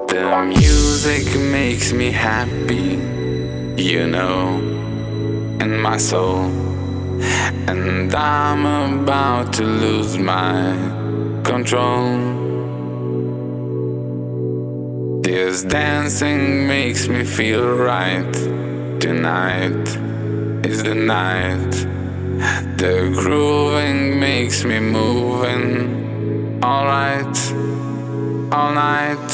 The 0.09 0.55
music 0.55 1.27
makes 1.57 1.93
me 1.93 2.09
happy, 2.29 2.89
you 3.93 4.03
know, 4.15 4.61
and 5.61 5.73
my 5.87 5.99
soul. 6.11 6.66
And 7.69 8.15
I'm 8.15 9.03
about 9.03 9.53
to 9.55 9.65
lose 9.65 10.19
my 10.19 10.75
control. 11.45 12.45
This 15.23 15.63
dancing 15.63 16.67
makes 16.67 17.09
me 17.09 17.25
feel 17.25 17.77
right. 17.77 18.33
Tonight 19.01 19.87
is 20.65 20.83
the 20.83 20.95
night. 20.95 21.73
The 22.77 23.13
grooving 23.17 24.21
makes 24.21 24.65
me 24.65 24.79
moving. 24.81 26.61
Alright, 26.63 27.37
all 28.53 28.73
night. 28.73 29.29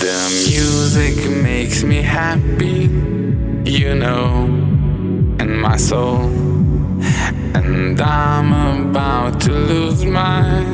The 0.00 0.16
music 0.48 1.30
makes 1.42 1.82
me 1.84 2.02
happy, 2.02 2.88
you 3.70 3.94
know, 3.94 4.46
and 5.38 5.60
my 5.60 5.76
soul. 5.76 6.59
And 7.02 8.00
I'm 8.00 8.90
about 8.90 9.40
to 9.42 9.52
lose 9.52 10.04
my 10.04 10.64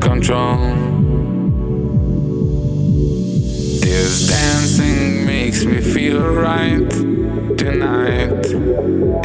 control. 0.00 0.74
This 3.80 4.28
dancing 4.28 5.24
makes 5.24 5.64
me 5.64 5.80
feel 5.80 6.28
right. 6.28 6.90
Tonight 7.56 8.44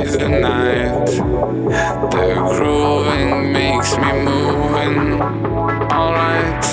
is 0.01 0.17
the 0.17 0.29
night. 0.29 1.05
The 2.11 2.35
grooving 2.55 3.51
makes 3.51 3.97
me 3.97 4.11
moving. 4.23 5.21
Alright, 5.91 6.63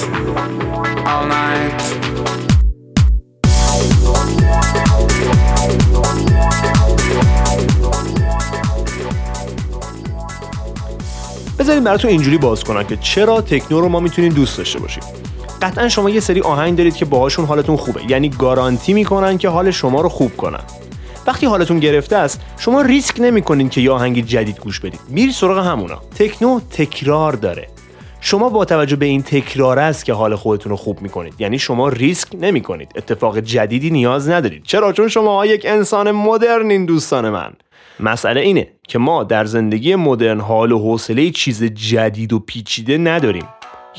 بذارید 11.64 11.84
براتون 11.84 12.10
اینجوری 12.10 12.38
باز 12.38 12.64
کنم 12.64 12.84
که 12.84 12.96
چرا 12.96 13.40
تکنو 13.40 13.80
رو 13.80 13.88
ما 13.88 14.00
می‌تونیم 14.00 14.32
دوست 14.32 14.58
داشته 14.58 14.78
باشیم. 14.78 15.02
قطعا 15.62 15.88
شما 15.88 16.10
یه 16.10 16.20
سری 16.20 16.40
آهنگ 16.40 16.76
دارید 16.76 16.96
که 16.96 17.04
باهاشون 17.04 17.44
حالتون 17.44 17.76
خوبه. 17.76 18.00
یعنی 18.08 18.28
گارانتی 18.28 18.92
می‌کنن 18.92 19.38
که 19.38 19.48
حال 19.48 19.70
شما 19.70 20.00
رو 20.00 20.08
خوب 20.08 20.36
کنن. 20.36 20.60
وقتی 21.26 21.46
حالتون 21.46 21.80
گرفته 21.80 22.16
است 22.16 22.40
شما 22.58 22.82
ریسک 22.82 23.20
نمی‌کنین 23.20 23.68
که 23.68 23.80
یه 23.80 23.90
آهنگ 23.90 24.26
جدید 24.26 24.60
گوش 24.60 24.80
بدید. 24.80 25.00
میری 25.08 25.32
سراغ 25.32 25.66
همونا. 25.66 25.98
تکنو 26.18 26.60
تکرار 26.70 27.32
داره. 27.32 27.68
شما 28.20 28.48
با 28.48 28.64
توجه 28.64 28.96
به 28.96 29.06
این 29.06 29.22
تکرار 29.22 29.78
است 29.78 30.04
که 30.04 30.12
حال 30.12 30.36
خودتون 30.36 30.70
رو 30.70 30.76
خوب 30.76 31.02
می‌کنید. 31.02 31.34
یعنی 31.38 31.58
شما 31.58 31.88
ریسک 31.88 32.28
نمی 32.40 32.60
کنید 32.60 32.92
اتفاق 32.96 33.38
جدیدی 33.38 33.90
نیاز 33.90 34.28
ندارید. 34.28 34.62
چرا؟ 34.62 34.92
چون 34.92 35.08
شما 35.08 35.46
یک 35.46 35.66
انسان 35.66 36.10
مدرنین 36.10 36.84
دوستان 36.84 37.30
من. 37.30 37.52
مسئله 38.00 38.40
اینه 38.40 38.68
که 38.88 38.98
ما 38.98 39.24
در 39.24 39.44
زندگی 39.44 39.94
مدرن 39.94 40.40
حال 40.40 40.72
و 40.72 40.78
حوصله 40.78 41.30
چیز 41.30 41.64
جدید 41.64 42.32
و 42.32 42.38
پیچیده 42.38 42.98
نداریم. 42.98 43.44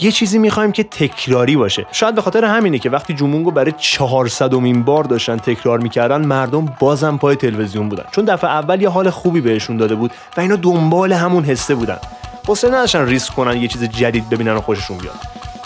یه 0.02 0.12
چیزی 0.12 0.38
می‌خوایم 0.38 0.72
که 0.72 0.84
تکراری 0.84 1.56
باشه. 1.56 1.86
شاید 1.92 2.16
به 2.16 2.22
خاطر 2.22 2.46
همینه 2.46 2.80
که 2.80 2.90
وقتی 2.90 3.14
جومونگو 3.14 3.52
برای 3.52 3.74
400 3.78 4.54
امین 4.54 4.84
بار 4.84 5.04
داشتن 5.04 5.38
تکرار 5.38 5.80
می‌کردن 5.80 6.26
مردم 6.26 6.74
بازم 6.80 7.18
پای 7.18 7.36
تلویزیون 7.36 7.90
بودن. 7.90 8.04
چون 8.12 8.26
دفعه 8.26 8.50
اول 8.50 8.82
یه 8.82 8.90
حال 8.90 9.10
خوبی 9.10 9.42
بهشون 9.42 9.78
داده 9.78 9.96
بود 9.96 10.12
و 10.38 10.42
اینا 10.42 10.56
دنبال 10.56 11.14
همون 11.14 11.44
حسه 11.44 11.76
بودن. 11.76 11.98
حوصله 12.48 12.72
نداشتن 12.72 13.06
ریسک 13.06 13.36
کنن 13.36 13.62
یه 13.62 13.68
چیز 13.68 13.84
جدید 13.84 14.30
ببینن 14.30 14.54
و 14.54 14.62
خوششون 14.62 14.98
بیاد. 14.98 15.20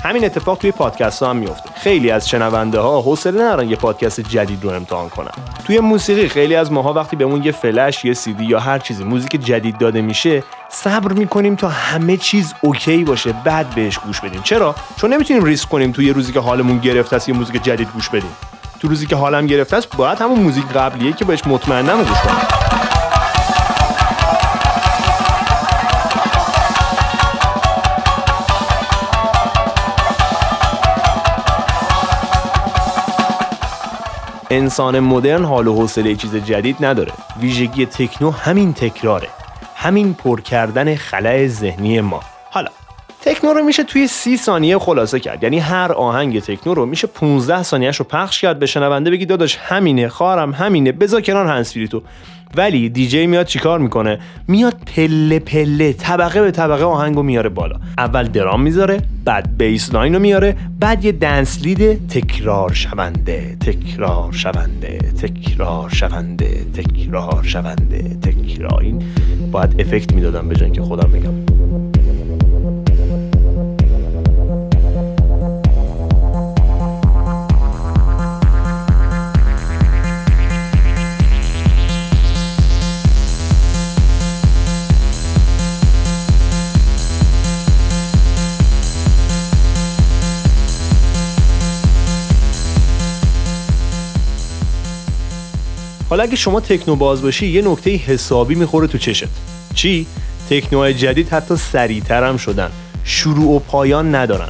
همین 0.04 0.26
اتفاق 0.26 0.58
توی 0.58 0.72
پادکست 0.72 1.24
ها 1.24 1.30
هم 1.30 1.36
میفته. 1.36 1.70
خیلی 1.76 2.12
از 2.12 2.30
شنونده 2.30 2.80
ها 2.80 3.02
حوصله 3.02 3.42
ندارن 3.42 3.70
یه 3.70 3.76
پادکست 3.76 4.20
جدید 4.20 4.64
رو 4.64 4.70
امتحان 4.70 5.10
کنن. 5.10 5.32
توی 5.66 5.80
موسیقی 5.80 6.30
خیلی 6.30 6.56
از 6.56 6.72
ماها 6.72 6.94
وقتی 6.94 7.16
بهمون 7.16 7.44
یه 7.44 7.52
فلش 7.52 8.06
یه 8.06 8.14
سیدی 8.14 8.46
یا 8.46 8.60
هر 8.60 8.80
چیزی 8.80 9.04
موزیک 9.04 9.32
جدید 9.32 9.78
داده 9.78 10.02
میشه 10.02 10.44
صبر 10.70 11.14
می‌کنیم 11.14 11.56
تا 11.56 11.68
همه 11.68 12.18
چیز 12.18 12.54
okay 12.62 13.04
باشه 13.04 13.34
بعد 13.44 13.70
بهش 13.70 13.98
گوش 13.98 14.22
بدیم. 14.22 14.42
چرا؟ 14.44 14.76
چون 14.96 15.14
نمی‌تونیم 15.14 15.44
ریسک 15.44 15.70
کنیم 15.70 15.92
توی 15.92 16.14
روزی 16.14 16.34
که 16.34 16.40
حالمون 16.40 16.78
گرفته 16.78 17.16
است 17.16 17.30
یه 17.30 17.36
موزیک 17.36 17.64
جدید 17.64 17.88
گوش 17.94 18.10
بدیم. 18.10 18.32
تو 18.80 18.88
روزی 18.88 19.06
که 19.06 19.16
حالم 19.16 19.48
گرفته 19.48 19.78
است 19.78 19.98
باید 19.98 20.22
همون 20.22 20.40
موزیک 20.40 20.66
قبلیه 20.66 21.14
که 21.14 21.26
بهش 21.26 21.42
مطمئنم 21.48 21.98
گوش 22.04 22.22
کنم 22.22 22.59
انسان 34.52 35.00
مدرن 35.00 35.46
حال 35.46 35.68
و 35.68 35.76
حوصله 35.76 36.16
چیز 36.16 36.36
جدید 36.36 36.86
نداره. 36.86 37.12
ویژگی 37.40 37.86
تکنو 37.86 38.32
همین 38.32 38.74
تکراره. 38.74 39.28
همین 39.76 40.14
پر 40.14 40.42
کردن 40.42 40.96
خلای 40.96 41.48
ذهنی 41.48 42.02
ما. 42.02 42.20
حالا 42.52 42.70
تکنو 43.22 43.54
رو 43.54 43.64
میشه 43.64 43.84
توی 43.84 44.08
سی 44.08 44.38
ثانیه 44.38 44.80
خلاصه 44.80 45.20
کرد. 45.20 45.44
یعنی 45.44 45.60
هر 45.60 45.92
آهنگ 45.92 46.40
تکنو 46.40 46.74
رو 46.74 46.86
میشه 46.86 47.08
15 47.08 47.64
ثانیهش 47.64 47.98
رو 47.98 48.06
پخش 48.06 48.42
کرد 48.42 48.60
به 48.60 48.66
شنونده 48.66 49.12
بگی 49.12 49.26
داداش 49.26 49.58
همینه 49.62 50.10
خواهرم 50.10 50.52
همینه 50.52 50.92
بذار 50.92 51.22
کنار 51.22 51.48
هنسفیری 51.48 51.88
تو 51.88 52.02
ولی 52.56 52.90
دیجی 52.90 53.28
میاد 53.28 53.46
چیکار 53.46 53.80
می‌کنه؟ 53.80 54.20
میاد 54.48 54.76
پله 54.96 55.40
پله 55.40 55.94
طبقه 55.94 56.42
به 56.42 56.52
طبقه 56.52 56.84
آهنگو 56.84 57.24
میاره 57.24 57.50
بالا. 57.50 57.76
اول 57.98 58.24
درام 58.24 58.62
می‌ذاره 58.62 59.02
بعد 59.26 59.58
bass 59.58 59.94
line 59.94 60.14
رو 60.14 60.20
میاره 60.20 60.58
بعد 60.80 61.06
یه 61.06 61.12
dance 61.12 61.62
lead 61.62 62.08
تکرار 62.08 62.74
شونده 62.74 63.58
تکرار 63.60 64.34
شونده 64.34 64.98
تکرار 64.98 65.90
شونده 65.90 66.66
تکرار 66.74 67.44
شونده 67.44 68.18
تکرار. 68.22 68.82
این 68.82 69.04
باید 69.52 69.82
افکت 69.82 70.14
می‌دادم 70.14 70.48
به 70.48 70.64
اینکه 70.64 70.82
خودم 70.82 71.12
بگم. 71.12 71.59
حالا 96.10 96.24
اگه 96.24 96.36
شما 96.36 96.60
تکنو 96.60 96.96
باز 96.96 97.22
باشی 97.22 97.48
یه 97.48 97.62
نکته 97.62 97.96
حسابی 97.96 98.56
می‌خوره 98.56 98.88
تو 98.88 98.98
چشت. 98.98 99.28
چی؟ 99.76 100.06
تکنوهای 100.50 100.94
جدید 100.94 101.30
حتی 101.30 101.56
سریعتر 101.56 102.24
هم 102.24 102.38
شدن. 102.38 102.72
شروع 103.04 103.56
و 103.56 103.60
پایان 103.60 104.16
ندارن. 104.16 104.50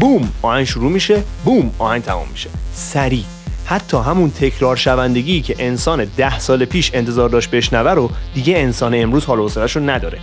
بوم! 0.00 0.32
آهنگ 0.42 0.66
شروع 0.66 0.90
میشه 0.90 1.22
بوم! 1.44 1.70
آهنگ 1.78 2.02
تمام 2.02 2.28
میشه. 2.32 2.48
سریع. 2.74 3.24
حتی 3.64 3.96
همون 3.96 4.30
تکرار 4.30 4.76
شوندگی 4.76 5.40
که 5.40 5.56
انسان 5.58 6.06
ده 6.16 6.38
سال 6.38 6.64
پیش 6.64 6.90
انتظار 6.94 7.28
داشت 7.28 7.50
بشنوه 7.50 7.90
رو 7.90 8.10
دیگه 8.34 8.58
انسان 8.58 8.94
امروز 8.94 9.24
حال 9.24 9.38
و 9.38 9.48
رو 9.48 9.80
نداره. 9.80 10.18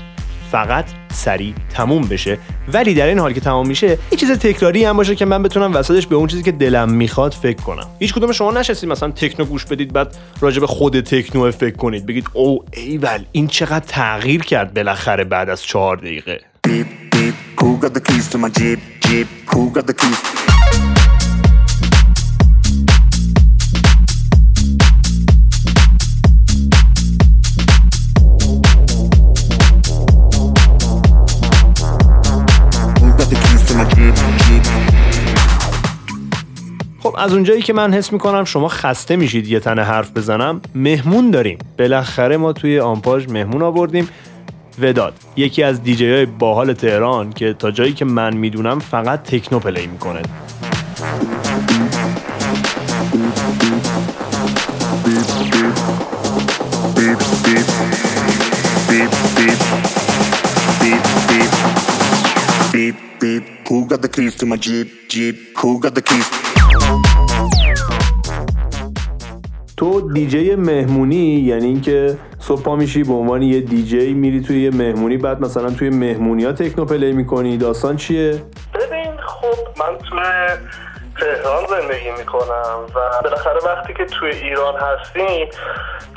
فقط 0.53 0.85
سریع 1.13 1.53
تموم 1.69 2.01
بشه. 2.07 2.37
ولی 2.73 2.93
در 2.93 3.07
این 3.07 3.19
حال 3.19 3.33
که 3.33 3.39
تمام 3.39 3.67
میشه 3.67 3.87
یه 3.87 4.17
چیز 4.17 4.31
تکراری 4.31 4.85
هم 4.85 4.97
باشه 4.97 5.15
که 5.15 5.25
من 5.25 5.43
بتونم 5.43 5.73
وسطش 5.73 6.07
به 6.07 6.15
اون 6.15 6.27
چیزی 6.27 6.43
که 6.43 6.51
دلم 6.51 6.91
می‌خواد 6.91 7.33
فکر 7.33 7.61
کنم. 7.61 7.87
هیچ 7.99 8.13
کدوم 8.13 8.31
شما 8.31 8.51
نشستید 8.51 8.89
مثلا 8.89 9.11
تکنو 9.11 9.45
گوش 9.45 9.65
بدید 9.65 9.93
بعد 9.93 10.15
راجع 10.41 10.59
به 10.59 10.67
خود 10.67 10.99
تکنو 10.99 11.51
فکر 11.51 11.75
کنید. 11.75 12.05
بگید 12.05 12.25
او 12.33 12.65
ایول 12.73 13.25
این 13.31 13.47
چقدر 13.47 13.85
تغییر 13.87 14.43
کرد 14.43 14.73
بالاخره 14.73 15.23
بعد 15.23 15.49
از 15.49 15.63
چهار 15.63 15.97
دقیقه. 15.97 16.39
خب 37.13 37.19
از 37.19 37.33
اونجایی 37.33 37.61
که 37.61 37.73
من 37.73 37.93
حس 37.93 38.13
می‌کنم 38.13 38.43
شما 38.43 38.67
خسته 38.67 39.15
میشید 39.15 39.47
یه 39.47 39.59
تنه 39.59 39.83
حرف 39.83 40.11
بزنم 40.11 40.61
مهمون 40.75 41.31
داریم 41.31 41.57
بالاخره 41.79 42.37
ما 42.37 42.53
توی 42.53 42.79
آمپاژ 42.79 43.27
مهمون 43.27 43.61
آوردیم 43.61 44.09
وداد 44.79 45.13
یکی 45.35 45.63
از 45.63 45.83
دیجی 45.83 46.11
های 46.11 46.25
باحال 46.25 46.73
تهران 46.73 47.33
که 47.33 47.53
تا 47.53 47.71
جایی 47.71 47.93
که 47.93 48.05
من 48.05 48.37
می‌دونم 48.37 48.79
فقط 48.79 49.23
تکنو 49.23 49.59
پلی 49.59 49.87
می‌کنه. 49.87 50.21
Who 63.69 63.87
got 63.87 64.01
the 64.03 64.09
keys 64.15 64.35
to 64.39 64.45
my 64.45 64.57
Jeep? 64.65 64.87
Jeep, 65.13 65.35
who 65.59 65.79
got 65.83 65.95
the 65.95 66.01
keys? 66.09 66.52
تو 69.83 70.01
دیجی 70.01 70.55
مهمونی 70.55 71.15
یعنی 71.15 71.65
اینکه 71.65 72.17
صبح 72.39 72.61
پا 72.61 72.75
میشی 72.75 73.03
به 73.03 73.13
عنوان 73.13 73.41
یه 73.41 73.61
دیجی 73.61 74.13
میری 74.13 74.41
توی 74.41 74.61
یه 74.61 74.69
مهمونی 74.69 75.17
بعد 75.17 75.41
مثلا 75.41 75.69
توی 75.71 75.89
مهمونی 75.89 76.43
ها 76.43 76.51
تکنو 76.51 76.85
پلی 76.85 77.11
می‌کنی 77.11 77.57
داستان 77.57 77.95
چیه؟ 77.95 78.31
ببین 78.73 79.17
خب 79.25 79.57
من 79.79 79.97
توی 79.97 80.19
تهران 81.19 81.65
زندگی 81.65 82.11
می‌کنم 82.11 82.87
و 82.95 83.21
بالاخره 83.21 83.59
وقتی 83.65 83.93
که 83.93 84.05
توی 84.05 84.31
ایران 84.31 84.75
هستیم 84.75 85.49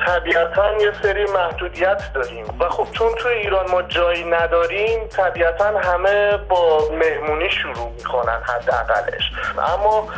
طبیعتا 0.06 0.72
یه 0.72 0.92
سری 1.02 1.24
محدودیت 1.24 2.02
داریم. 2.14 2.46
و 2.60 2.68
خب 2.68 2.86
چون 2.92 3.14
توی 3.14 3.32
ایران 3.32 3.70
ما 3.70 3.82
جایی 3.82 4.24
نداریم 4.24 5.06
طبیعتا 5.06 5.64
همه 5.64 6.36
با 6.36 6.88
مهمونی 6.90 7.50
شروع 7.50 7.92
می‌کنن 7.96 8.42
حداقلش. 8.42 9.32
اما 9.58 10.08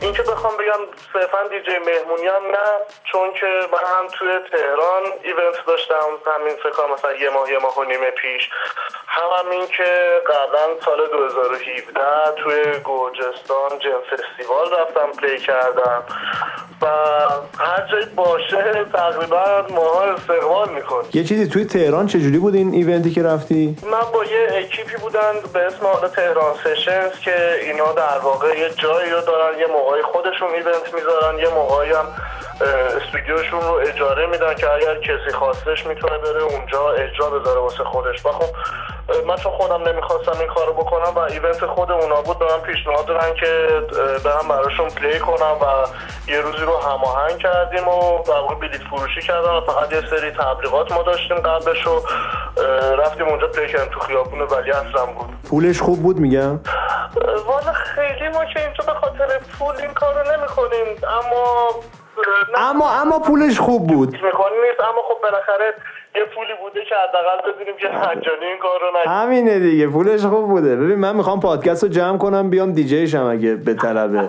اینکه 0.00 0.22
بخوام 0.22 0.52
بگم 0.56 0.80
صرفا 1.12 1.38
دیجی 1.48 1.78
مهمونی 1.78 2.26
هم 2.26 2.46
نه 2.50 2.68
چون 3.04 3.32
که 3.32 3.46
من 3.72 3.78
هم 3.78 4.08
توی 4.12 4.38
تهران 4.52 5.02
event 5.22 5.66
داشتم 5.66 6.08
همین 6.26 6.56
فکر 6.56 6.92
مثلا 6.92 7.12
یه 7.12 7.30
ماه 7.30 7.50
یه 7.50 7.58
ماه 7.58 7.78
و 7.78 7.84
نیمه 7.84 8.10
پیش. 8.10 8.50
هم, 9.06 9.28
هم 9.38 9.50
این 9.50 9.66
که 9.66 10.20
قبلا 10.26 10.80
سال 10.84 11.06
2017 11.06 12.00
توی 12.42 12.62
گرجستان 12.84 13.78
GEM 13.78 14.16
festival 14.24 14.66
رفتم 14.80 15.20
play 15.20 15.38
کردم 15.38 16.02
و 16.82 16.86
هر 17.58 17.86
جایی 17.90 18.06
باشه 18.16 18.84
تقریبا 18.92 19.66
ماها 19.70 20.02
استقبال 20.02 20.68
می‌کنیم 20.68 21.10
یه 21.14 21.24
چیزی 21.24 21.48
توی 21.48 21.64
تهران 21.64 22.06
چجوری 22.06 22.38
بود 22.38 22.54
این 22.54 22.74
event 22.74 23.04
ی 23.04 23.10
که 23.10 23.22
رفتی؟ 23.22 23.76
من 23.82 24.12
با 24.12 24.24
یه 24.24 24.48
اکیپی 24.58 24.96
بودن 24.96 25.32
به 25.52 25.66
اسم 25.66 25.86
حالا 25.86 26.08
تهران 26.08 26.54
Sessions 26.64 27.12
که 27.24 27.54
اینا 27.62 27.92
در 27.92 28.18
واقع 28.18 28.58
یه 28.58 28.70
جایی 28.70 29.10
رو 29.10 29.20
دارن 29.20 29.58
یه 29.58 29.66
موقعی 29.66 30.02
خودشون 30.02 30.48
event 30.48 30.94
می‌ذارن 30.94 31.38
یه 31.38 31.48
موقعی 31.48 31.90
هم 31.90 32.06
استودیوشون 32.96 33.60
رو 33.60 33.72
اجاره 33.74 34.26
میدن 34.26 34.54
که 34.54 34.70
اگر 34.70 35.00
کسی 35.00 35.32
خواستش 35.38 35.86
می‌تونه 35.86 36.18
بره 36.18 36.42
اونجا 36.42 36.90
اجرا 36.90 37.30
بذاره 37.30 37.60
واسه 37.60 37.84
خودش. 37.84 38.26
و 38.26 38.28
خب 38.28 38.54
من 39.26 39.36
چون 39.36 39.52
خودم 39.52 39.88
نمی‌خواستم 39.88 40.38
این 40.38 40.48
کارو 40.48 40.72
بکنم 40.72 41.12
و 41.14 41.18
event 41.18 41.66
خود 41.66 41.92
اونا 41.92 42.22
بود 42.22 42.38
به 42.38 42.44
من 42.44 42.60
پیشنهاد 42.60 43.06
دادن 43.06 43.34
که 43.34 43.68
برم 44.24 44.48
براشون 44.48 44.88
play 44.88 45.18
کنم 45.18 45.56
و 45.60 45.86
یه 46.30 46.40
روزی 46.40 46.58
رو 46.58 46.76
هماهنگ 46.76 47.38
کردیم 47.38 47.88
و 47.88 48.22
در 48.22 48.32
واقع 48.32 48.54
بلیت 48.54 48.82
فروشی 48.90 49.20
کردم 49.20 49.54
و 49.54 49.60
فقط 49.60 49.92
یه 49.92 50.00
سری 50.10 50.30
تبلیغات 50.30 50.92
ما 50.92 51.02
داشتیم 51.02 51.36
قبلش 51.36 51.86
و 51.86 52.00
رفتیم 52.98 53.28
اونجا 53.28 53.46
play 53.46 53.68
کردیم 53.68 53.92
تو 53.94 54.00
خیابون 54.00 54.40
ولی 54.40 54.70
اصلا 54.70 55.06
بود. 55.06 55.28
پولش 55.50 55.80
خوب 55.80 56.02
بود 56.02 56.18
میگم 56.18 56.60
والا 57.46 57.72
خیلی 57.72 58.28
ما 58.28 58.44
که 58.44 58.60
اینجا 58.60 58.84
به 58.86 58.92
خاطر 59.00 59.38
پول 59.58 59.76
این 59.76 59.94
کارو 59.94 60.32
نمی 60.32 60.46
کنیم 60.46 60.86
اما 61.08 61.68
اما 62.56 62.90
اما 62.90 63.18
پولش 63.18 63.58
خوب 63.58 63.86
بود. 63.86 64.12
می‌کنیم 64.12 64.60
نیست 64.68 64.80
اما 64.80 65.02
خب 65.08 65.20
بالاخره 65.22 65.74
یه 66.16 66.24
پولی 66.34 66.54
بوده 66.62 66.80
که 66.88 66.94
حداقل 67.08 67.52
بدونیم 67.52 67.76
که 67.76 67.88
مجانی 67.88 68.44
این 68.44 68.58
کار 68.58 68.80
رو 68.80 69.00
نکنیم 69.00 69.16
همینه 69.16 69.58
دیگه 69.58 69.86
پولش 69.86 70.20
خوب 70.20 70.46
بوده. 70.48 70.76
ببین 70.76 70.94
من 70.98 71.16
می‌خوام 71.16 71.40
پادکست 71.40 71.82
رو 71.82 71.88
جمع 71.88 72.18
کنم 72.18 72.50
بیام 72.50 72.72
دیجی 72.72 73.08
شم 73.08 73.26
اگه 73.26 73.54
به 73.54 73.74
طلبه. 73.74 74.28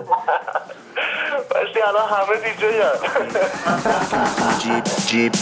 باشی 1.50 1.80
الان 1.82 2.08
همه 2.08 2.36
دیجی 2.36 2.78
هست 2.78 3.04
Jeep, 4.60 4.84
Jeep, 5.08 5.34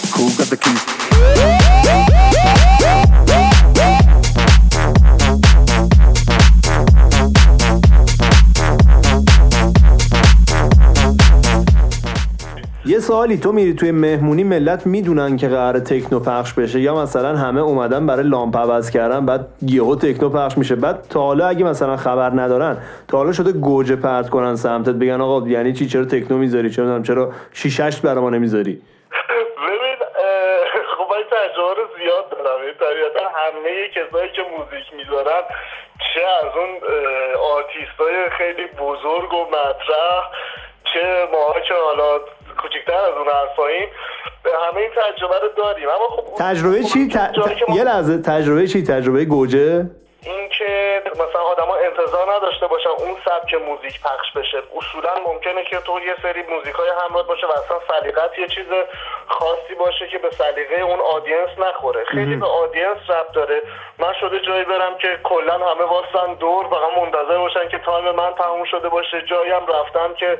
یه 12.86 12.98
سوالی 12.98 13.38
تو 13.38 13.52
میری 13.52 13.74
توی 13.74 13.90
مهمونی 13.90 14.44
ملت 14.44 14.86
می‌دونن 14.86 15.36
که 15.36 15.48
قرار 15.48 15.78
تکنو 15.78 16.20
پخش 16.20 16.52
بشه 16.52 16.80
یا 16.80 16.94
مثلا 16.94 17.36
همه 17.36 17.60
اومدن 17.60 18.06
برای 18.06 18.24
لامپ 18.24 18.56
عوض 18.56 18.90
کردن 18.90 19.26
بعد 19.26 19.46
یهو 19.62 19.96
تکنو 19.96 20.28
پخش 20.30 20.58
میشه. 20.58 20.76
بعد 20.76 21.06
تا 21.10 21.20
حالا 21.20 21.46
اگه 21.46 21.64
مثلا 21.64 21.96
خبر 21.96 22.30
ندارن 22.30 22.76
تا 23.08 23.18
حالا 23.18 23.32
شده 23.32 23.52
گوجه 23.52 23.96
پرت 23.96 24.30
کنن 24.30 24.56
سمتت 24.56 24.94
بگن 24.94 25.20
آقا 25.20 25.48
یعنی 25.48 25.72
چی؟ 25.72 25.86
چرا 25.86 26.04
تکنو 26.04 26.38
می‌ذاری؟ 26.38 26.70
چرا 26.70 27.02
چرا 27.02 27.32
شیشش 27.52 28.00
برا 28.00 28.20
ما 28.20 28.30
نمی‌ذاری؟ 28.30 28.82
ببین 29.56 29.96
خب 30.96 31.14
زیاد 31.98 32.24
طبیعتا 32.80 33.28
همه 33.34 33.88
کسایی 33.88 34.30
که 34.36 34.42
موزیک 34.42 34.86
می‌ذارن 34.96 35.42
چه 36.14 36.20
از 36.42 36.52
اون 36.56 36.70
آرتیست 37.54 37.98
خیلی 38.38 38.66
بزرگ 38.66 39.32
و 39.34 39.44
مطرح 39.44 40.22
چه 40.92 41.28
ماها 41.32 41.60
که 41.68 41.74
حالا 41.74 42.20
کوچکتر 42.64 42.94
از 43.08 43.14
اون 43.18 43.28
حرفاییم 43.28 43.88
همه 44.70 44.80
این 44.80 44.90
تجربه 44.90 45.34
رو 45.42 45.48
داریم. 45.56 45.88
اما 45.88 46.08
خب 46.16 46.34
تجربه 46.38 46.82
چی؟ 46.84 47.08
ت- 47.08 47.16
ت- 47.32 47.68
ما- 47.68 47.76
یه 47.76 47.84
لحظه 47.84 48.18
تجربه 48.18 48.66
چی؟ 48.66 48.82
تجربه 48.82 49.24
گوجه؟ 49.24 49.90
این 50.26 50.48
که 50.48 51.02
مثلا 51.12 51.42
آدما 51.42 51.74
انتظار 51.76 52.34
نداشته 52.36 52.66
باشن 52.66 52.88
اون 52.88 53.16
سبک 53.24 53.54
موزیک 53.54 54.00
پخش 54.00 54.32
بشه. 54.36 54.62
اصولا 54.76 55.14
ممکنه 55.26 55.64
که 55.64 55.76
تو 55.76 56.00
یه 56.00 56.16
سری 56.22 56.42
موزیک 56.42 56.74
های 56.74 56.90
همراه 57.04 57.26
باشه 57.26 57.46
و 57.46 57.50
اصلا 57.50 57.78
سلیقت 57.88 58.38
یه 58.38 58.48
چیز 58.48 58.66
خاصی 59.26 59.74
باشه 59.78 60.08
که 60.08 60.18
به 60.18 60.30
سلیقه 60.30 60.80
اون 60.80 61.00
audience 61.00 61.48
نخوره. 61.58 62.04
خیلی 62.04 62.36
به 62.36 62.46
audience 62.46 62.98
ربط 63.08 63.32
داره. 63.32 63.62
من 63.98 64.12
شده 64.20 64.40
جایی 64.40 64.64
برم 64.64 64.98
که 64.98 65.18
کلا 65.22 65.54
همه 65.54 65.84
واسن 65.84 66.34
دور 66.34 66.68
فقط 66.68 66.98
منتظر 66.98 67.38
باشن 67.38 67.68
که 67.68 67.78
تایم 67.78 68.10
من 68.10 68.34
تموم 68.34 68.64
شده 68.64 68.88
باشه. 68.88 69.22
جایی 69.22 69.50
هم 69.50 69.66
رفتم 69.66 70.14
که 70.14 70.38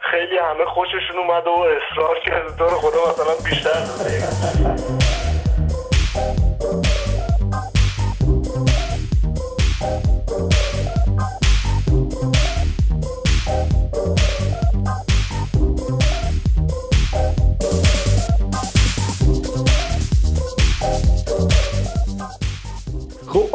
خیلی 0.00 0.38
همه 0.38 0.64
خوششون 0.64 1.18
اومده 1.18 1.50
و 1.50 1.58
اصرار 1.58 2.18
کرده 2.18 2.56
تو 2.58 2.64
رو 2.64 2.76
خدا 2.76 3.10
مثلا 3.10 3.34
بیشتر. 3.50 5.13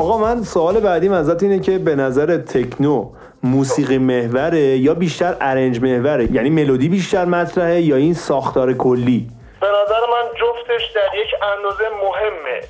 آقا 0.09 0.17
من 0.17 0.43
سوال 0.43 0.79
بعدیم 0.79 1.13
ازت 1.13 1.43
اینه 1.43 1.59
که 1.59 1.77
به 1.77 1.95
نظر 1.95 2.37
تکنو 2.37 3.11
موسیقی 3.43 3.97
محوره 3.97 4.59
یا 4.59 4.93
بیشتر 4.93 5.35
ارنج 5.41 5.81
محوره؟ 5.81 6.31
یعنی 6.31 6.49
ملودی 6.49 6.89
بیشتر 6.89 7.25
مطرحه 7.25 7.81
یا 7.81 7.95
این 7.95 8.13
ساختار 8.13 8.73
کلی؟ 8.73 9.27
به 9.61 9.67
نظر 9.67 9.99
من 10.11 10.25
جفتش 10.41 10.91
در 10.95 11.19
یک 11.21 11.27
اندازه 11.43 11.83
مهمه. 11.89 12.61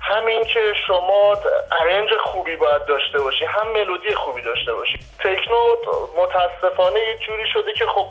همین 0.00 0.44
که 0.44 0.60
شما 0.86 1.36
ارنج 1.80 2.08
خوبی 2.24 2.56
باید 2.56 2.84
داشته 2.84 3.18
باشی 3.18 3.44
هم 3.44 3.72
ملودی 3.72 4.14
خوبی 4.14 4.42
داشته 4.42 4.72
باشی. 4.74 4.98
تکنو 5.18 5.60
متاسفانه 6.22 6.98
یه 6.98 7.18
جوری 7.26 7.46
شده 7.52 7.72
که 7.72 7.84
خب 7.86 8.06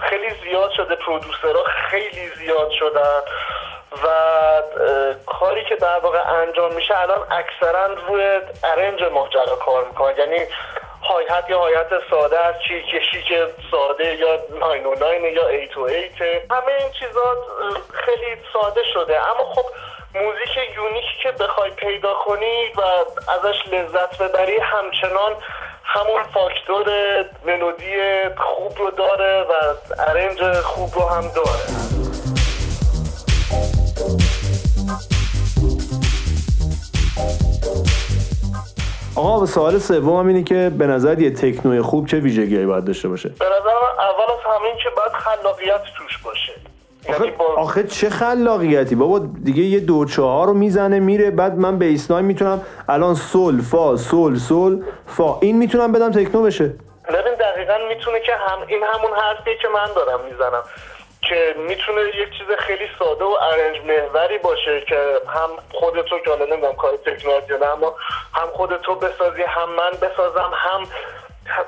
خیلی 0.00 0.30
زیاد 0.44 0.70
شده. 0.76 0.94
پرودوسرها 0.94 1.64
خیلی 1.90 2.28
زیاد 2.38 2.70
شدن. 2.70 3.20
و 3.92 4.08
کاری 5.26 5.64
که 5.64 5.76
در 5.76 5.98
واقع 5.98 6.30
انجام 6.32 6.74
میشه 6.74 7.00
الان 7.00 7.26
اکثرا 7.30 7.86
روی 7.86 8.40
ارنج 8.64 9.02
ماجرا 9.02 9.56
کار 9.56 9.84
می‌کنن. 9.84 10.18
یعنی 10.18 10.40
هایت 11.02 11.44
یا 11.48 11.58
هایت 11.58 11.86
ساده 12.10 12.40
است 12.40 12.58
چی 12.68 12.82
کشی 12.82 13.22
که 13.22 13.46
ساده 13.70 14.14
یا 14.14 14.38
909 14.60 15.30
یا 15.30 15.48
808 15.48 16.22
همه 16.50 16.72
این 16.78 16.92
چیزا 16.98 17.36
خیلی 17.92 18.36
ساده 18.52 18.82
شده. 18.94 19.20
اما 19.20 19.54
خب 19.54 19.64
موزیک 20.14 20.76
یونیکی 20.76 21.18
که 21.22 21.32
بخوای 21.32 21.70
پیدا 21.70 22.14
کنی 22.14 22.72
و 22.76 22.80
ازش 23.30 23.56
لذت 23.72 24.22
ببری 24.22 24.58
همچنان 24.58 25.32
همون 25.84 26.22
فاکتور 26.22 26.86
ملودی 27.44 27.94
خوب 28.36 28.78
رو 28.78 28.90
داره 28.90 29.42
و 29.42 29.52
ارنج 30.08 30.60
خوب 30.60 30.94
رو 30.94 31.08
هم 31.08 31.28
داره. 31.36 31.97
آقا 39.18 39.46
سوال 39.46 39.78
سوم 39.78 40.26
اینه 40.26 40.42
که 40.42 40.70
به 40.78 40.86
نظر 40.86 41.18
یه 41.18 41.30
تکنوی 41.30 41.82
خوب 41.82 42.06
چه 42.06 42.16
ویژگیهایی 42.16 42.66
باید 42.66 42.84
داشته 42.84 43.08
باشه؟ 43.08 43.28
به 43.28 43.44
نظر 43.44 43.54
من 43.54 44.04
اول 44.04 44.32
از 44.32 44.56
همه 44.56 44.64
این 44.64 44.76
که 44.76 44.88
باید 44.96 45.12
خلاقیت 45.12 45.80
توش 45.96 46.18
باشه. 46.18 46.52
یعنی 47.08 47.30
با 47.30 47.44
آخه 47.44 47.82
چه 47.82 48.10
خلاقیتی؟ 48.10 48.94
بابا 48.94 49.18
دیگه 49.44 49.62
یه 49.62 49.80
دو 49.80 50.04
چهار 50.04 50.46
رو 50.46 50.54
می‌زنه 50.54 51.00
میره 51.00 51.30
بعد 51.30 51.58
من 51.58 51.78
بیسلاین 51.78 52.24
می‌تونم 52.24 52.60
الان 52.88 53.14
سول 53.14 53.60
فا 53.60 53.96
سول 53.96 54.36
سول 54.36 54.84
فا. 55.06 55.38
این 55.40 55.58
می‌تونم 55.58 55.92
بدم 55.92 56.10
تکنو 56.10 56.42
بشه. 56.42 56.64
ببین 57.08 57.34
دقیقا 57.40 57.74
می‌تونه 57.88 58.20
که 58.20 58.32
هم 58.32 58.58
این 58.66 58.80
همون 58.92 59.10
حرفیه 59.16 59.54
که 59.62 59.68
من 59.74 59.86
دارم 59.96 60.20
می‌زنم. 60.30 60.62
که 61.22 61.54
می‌تونه 61.58 62.00
یک 62.00 62.38
چیز 62.38 62.46
خیلی 62.58 62.88
ساده 62.98 63.24
و 63.24 63.36
ارنج 63.40 63.76
محوری 63.80 64.38
باشه 64.38 64.80
که 64.80 65.20
هم 65.34 65.50
خودتو 65.72 66.18
که 66.18 66.30
حالا 66.30 66.44
نمی‌دونم 66.44 66.76
کار 66.76 66.96
تکنولوژی 66.96 67.54
نه 67.60 67.66
اما 67.66 67.96
هم 68.34 68.46
خودتو 68.46 68.94
بسازی 68.94 69.42
هم 69.42 69.70
من 69.70 69.90
بسازم 69.90 70.50
هم 70.54 70.88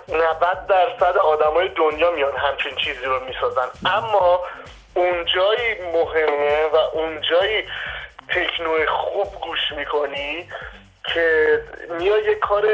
90 0.08 0.66
درصد 0.68 1.16
آدمای 1.16 1.68
دنیا 1.68 2.10
میان 2.10 2.36
همچین 2.36 2.76
چیزی 2.76 3.04
رو 3.04 3.20
می‌سازن. 3.24 3.68
اما 3.86 4.40
اونجایی 4.94 5.74
مهمه 5.92 6.66
و 6.72 6.76
اونجایی 6.76 7.64
تکنو 8.28 8.86
خوب 8.86 9.40
گوش 9.40 9.72
می‌کنی 9.76 10.48
که 11.14 11.60
میای 11.98 12.24
یه 12.24 12.34
کار 12.34 12.68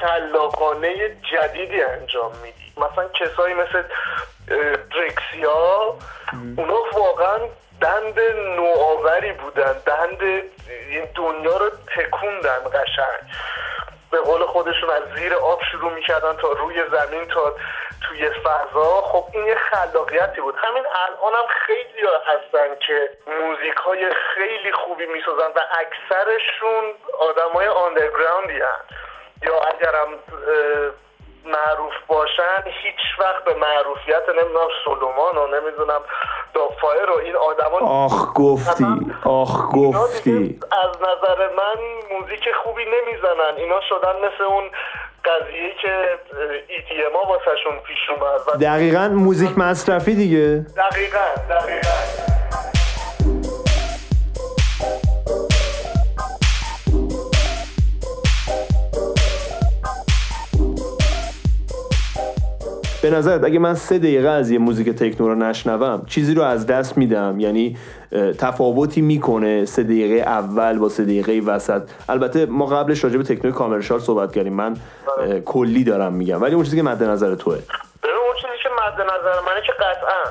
خلاقانه 0.00 1.16
جدیدی 1.32 1.82
انجام 1.82 2.32
میدی. 2.42 2.57
مثلا 2.78 3.08
کسایی 3.08 3.54
مثل 3.54 3.82
اه، 4.50 4.76
درکسیا 4.76 5.94
اونا 6.56 6.82
واقعا 6.92 7.38
دند 7.80 8.20
نوآوری 8.56 9.32
بودن 9.32 9.72
دند 9.86 10.22
این 10.88 11.08
دنیا 11.14 11.56
رو 11.56 11.70
تکوندن 11.96 12.64
قشنگ. 12.72 13.30
به 14.10 14.20
قول 14.20 14.46
خودشون 14.46 14.90
از 14.90 15.02
زیر 15.16 15.34
آب 15.34 15.60
شروع 15.72 15.92
می‌کردن 15.92 16.36
تا 16.36 16.52
روی 16.52 16.84
زمین 16.92 17.24
تا 17.24 17.54
توی 18.08 18.30
فضا. 18.30 19.02
خب 19.02 19.24
این 19.32 19.46
یه 19.46 19.54
خلاقیتی 19.54 20.40
بود. 20.40 20.54
همین 20.58 20.84
الان 20.86 21.32
هم 21.34 21.46
خیلی 21.66 22.08
هستن 22.26 22.74
که 22.86 23.10
موزیک 23.26 23.74
های 23.74 24.10
خیلی 24.34 24.72
خوبی 24.72 25.06
می‌سازن 25.06 25.50
و 25.56 25.60
اکثرشون 25.80 26.84
آدم 27.20 27.52
های 27.54 27.68
آندرگراندی 27.68 28.60
هن. 28.60 28.80
یا 29.42 29.60
اگرم 29.60 30.08
معروف 31.44 31.92
باشن 32.06 32.64
هیچ 32.82 33.18
وقت 33.18 33.44
به 33.44 33.54
معروفیت 33.54 34.22
نمی‌دونم 34.28 34.68
سلومان 34.84 35.36
و 35.36 35.46
نمی‌دونم 35.46 36.00
دافایر 36.54 37.10
و 37.10 37.18
این 37.18 37.36
آدما 37.36 37.78
آخ 37.78 38.32
گفتی 38.34 38.84
آخ 39.24 39.70
گفتی. 39.74 40.60
از 40.84 40.96
نظر 40.96 41.48
من 41.56 41.76
موزیک 42.10 42.48
خوبی 42.64 42.84
نمی‌زنن. 42.84 43.56
اینا 43.56 43.80
شدن 43.88 44.16
مثل 44.26 44.44
اون 44.44 44.70
قضیه 45.24 45.74
که 45.82 46.18
ایتیما 46.68 47.08
ما 47.12 47.22
واسهشون 47.28 47.78
پیش 47.86 47.98
اومد. 48.10 48.62
دقیقا 48.62 49.08
موزیک 49.08 49.58
مصرفی 49.58 50.14
دیگه. 50.14 50.66
دقیقا 50.76 51.24
دقیقا. 51.50 52.37
به 63.02 63.10
نظرت 63.10 63.44
اگه 63.44 63.58
من 63.58 63.74
سه 63.74 63.98
دقیقه 63.98 64.28
از 64.28 64.50
یه 64.50 64.58
موزیک 64.58 64.88
تکنو 64.88 65.28
رو 65.28 65.34
نشنوم 65.34 66.06
چیزی 66.06 66.34
رو 66.34 66.42
از 66.42 66.66
دست 66.66 66.98
میدم؟ 66.98 67.40
یعنی 67.40 67.76
تفاوتی 68.38 69.00
می‌کنه 69.00 69.64
سه 69.64 69.82
دقیقه 69.82 70.14
اول 70.30 70.78
با 70.78 70.88
سه 70.88 71.04
دقیقه 71.04 71.40
وسط؟ 71.46 71.82
البته 72.08 72.46
ما 72.46 72.66
قبلش 72.66 73.04
راجع 73.04 73.16
به 73.16 73.24
تکنو 73.24 73.52
کامرشال 73.52 73.98
صحبت 73.98 74.32
کردیم. 74.32 74.52
من 74.52 74.76
اه، 75.18 75.40
کلی 75.40 75.84
دارم 75.84 76.12
میگم. 76.12 76.42
ولی 76.42 76.54
اون 76.54 76.64
چیزی 76.64 76.76
که 76.76 76.82
مد 76.82 77.02
نظر 77.02 77.34
توه. 77.34 77.54
ببین 78.02 78.16
اون 78.26 78.36
چیزی 78.36 78.62
که 78.62 78.68
مد 78.68 79.00
نظر 79.00 79.40
منه 79.46 79.60
که 79.66 79.72
قطعا. 79.72 80.24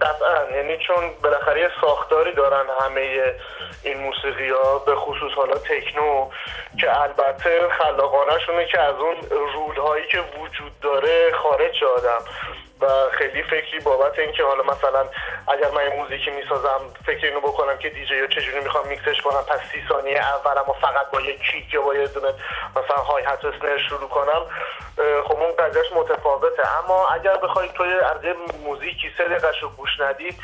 قطعا. 0.00 0.56
یعنی 0.56 0.76
چون 0.86 1.04
بالاخره 1.22 1.60
یه 1.60 1.68
ساختاری 1.80 2.34
دارن 2.34 2.64
همه 2.80 3.00
این 3.86 3.98
موسیقی 3.98 4.50
ها 4.50 4.78
به 4.78 4.96
خصوص 4.96 5.32
حالا 5.32 5.54
تکنو 5.54 6.30
که 6.80 7.00
البته 7.02 7.68
خلاقانه 7.68 8.38
شونه 8.46 8.66
که 8.66 8.80
از 8.80 8.94
اون 8.94 9.16
رول 9.54 9.76
هایی 9.76 10.06
که 10.06 10.20
وجود 10.20 10.80
داره 10.80 11.32
خارج 11.32 11.84
آدم. 11.84 12.24
و 12.80 12.86
خیلی 13.12 13.42
فکری 13.42 13.80
بابت 13.80 14.18
اینکه 14.18 14.44
حالا 14.44 14.62
مثلا 14.62 15.04
اگر 15.48 15.70
من 15.70 15.96
موزیکی 15.96 16.30
می‌سازم 16.30 16.80
فکر 17.06 17.26
اینو 17.26 17.40
بکنم 17.40 17.78
که 17.78 17.88
دیجی 17.88 18.20
ها 18.20 18.26
چجوری 18.26 18.60
می‌خوام 18.60 18.88
میکسش 18.88 19.20
کنم 19.20 19.42
پس 19.42 19.60
سی 19.72 19.82
ثانیه 19.88 20.18
اول 20.18 20.58
اما 20.58 20.72
فقط 20.72 21.10
با 21.12 21.20
یه 21.20 21.38
کیک 21.38 21.74
یا 21.74 21.82
با 21.82 21.94
یه 21.94 22.06
دونه 22.06 22.28
مثلا 22.76 22.96
های 22.96 23.24
هت 23.24 23.44
اسنر 23.44 23.78
شروع 23.88 24.08
کنم 24.08 24.46
خب 25.24 25.36
اون 25.36 25.52
قضیهش 25.58 25.92
متفاوته. 25.94 26.62
اما 26.84 27.08
اگر 27.08 27.36
بخوای 27.36 27.68
توی 27.68 27.92
از 27.92 28.16
موزیکی 28.64 29.10
سه 29.18 29.24
دقیقش 29.24 29.62
رو 29.62 29.68
گوش 29.68 30.00
ندی 30.00 30.36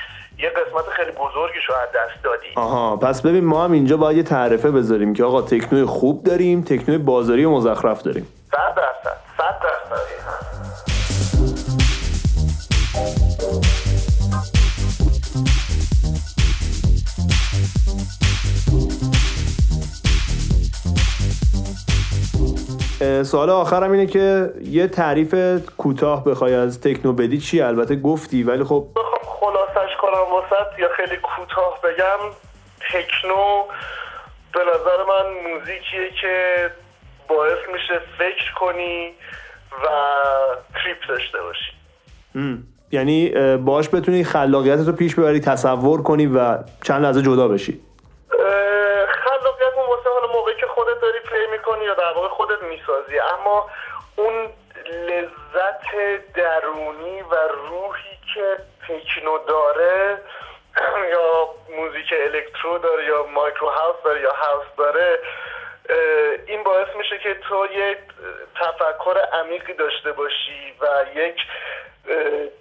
یه 0.43 0.49
قسمت 0.49 0.85
خیلی 0.89 1.11
بزرگی 1.11 1.59
رو 1.69 1.75
از 1.75 1.89
دست 1.89 2.25
دادی 2.25 2.47
آها 2.57 2.97
پس 2.97 3.23
ببین 3.23 3.45
ما 3.45 3.65
هم 3.65 3.73
اینجا 3.73 3.97
باید 3.97 4.17
یه 4.17 4.23
تعرفه 4.23 4.71
بذاریم 4.71 5.15
که 5.15 5.25
آقا 5.25 5.43
تکنوی 5.43 5.85
خوب 5.85 6.25
داریم 6.25 6.63
تکنوی 6.63 6.99
بازاری 6.99 7.45
و 7.45 7.51
مزخرف 7.51 8.03
داریم. 8.03 8.27
صد 8.51 8.75
درصد 8.77 9.17
صد 9.39 9.61
درصد. 9.63 10.03
سوال 23.23 23.51
آخرم 23.51 23.93
اینه 23.93 24.07
که 24.07 24.53
یه 24.65 24.87
تعریف 24.87 25.35
کوتاه 25.77 26.25
بخوای 26.25 26.55
از 26.55 26.81
تکنو 26.81 27.13
بدی 27.13 27.39
چی 27.39 27.61
البته 27.61 27.97
گفتی 27.97 28.43
ولی 28.43 28.65
خب 28.65 28.87
واسط 30.33 30.79
یا 30.79 30.89
خیلی 30.97 31.17
کوتاه 31.17 31.81
بگم 31.83 32.19
تکنو 32.93 33.65
به 34.53 34.61
نظر 34.61 35.05
من 35.09 35.51
موزیکیه 35.51 36.11
که 36.21 36.71
باعث 37.29 37.59
میشه 37.73 38.01
فکر 38.19 38.55
کنی 38.55 39.15
و 39.85 39.89
تریپ 40.75 40.99
داشته 41.09 41.43
باشی. 41.43 41.73
ام. 42.35 42.63
یعنی 42.91 43.31
باش 43.57 43.89
بتونی 43.89 44.25
خلاقیتت 44.25 44.87
رو 44.87 44.93
پیش 44.93 45.15
ببری 45.15 45.41
تصور 45.41 46.03
کنی 46.03 46.27
و 46.27 46.59
چند 46.85 47.05
لحظه 47.05 47.23
جدا 47.23 47.49
بشی. 47.49 47.81
خلاقیت 49.25 49.75
اون 49.77 49.87
واسه 49.89 50.11
حالا 50.11 50.33
موقعی 50.33 50.55
که 50.61 50.67
خودت 50.67 51.01
داری 51.03 51.19
پلی 51.21 51.47
می‌کنی 51.53 51.85
یا 51.85 51.95
در 51.95 52.13
واقع 52.17 52.29
خودت 52.29 52.63
می‌سازی. 52.63 53.19
اما 53.39 53.67
اون 54.17 54.35
لذت 55.09 55.85
درونی 56.35 57.23
و 57.23 57.35
روحی 57.69 58.17
که 58.35 58.57
تکنو 59.01 59.39
داره 59.39 60.19
یا 61.13 61.49
موزیک 61.77 62.13
الکترو 62.13 62.79
داره 62.79 63.05
یا 63.05 63.27
مایکرو 63.27 63.69
هاوس 63.69 63.97
داره 64.05 64.21
یا 64.21 64.33
هاوس 64.33 64.67
داره 64.77 65.19
این 66.47 66.63
باعث 66.63 66.89
میشه 66.97 67.19
که 67.19 67.35
تو 67.35 67.67
یک 67.67 67.99
تفکر 68.55 69.19
عمیقی 69.33 69.73
داشته 69.73 70.13
باشی 70.13 70.75
و 70.81 70.87
یک 71.15 71.37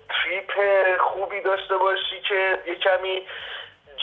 تریپ 0.09 0.51
خوبی 1.01 1.41
داشته 1.41 1.77
باشی 1.77 2.21
که 2.29 2.59
یه 2.67 2.75
کمی 2.75 3.27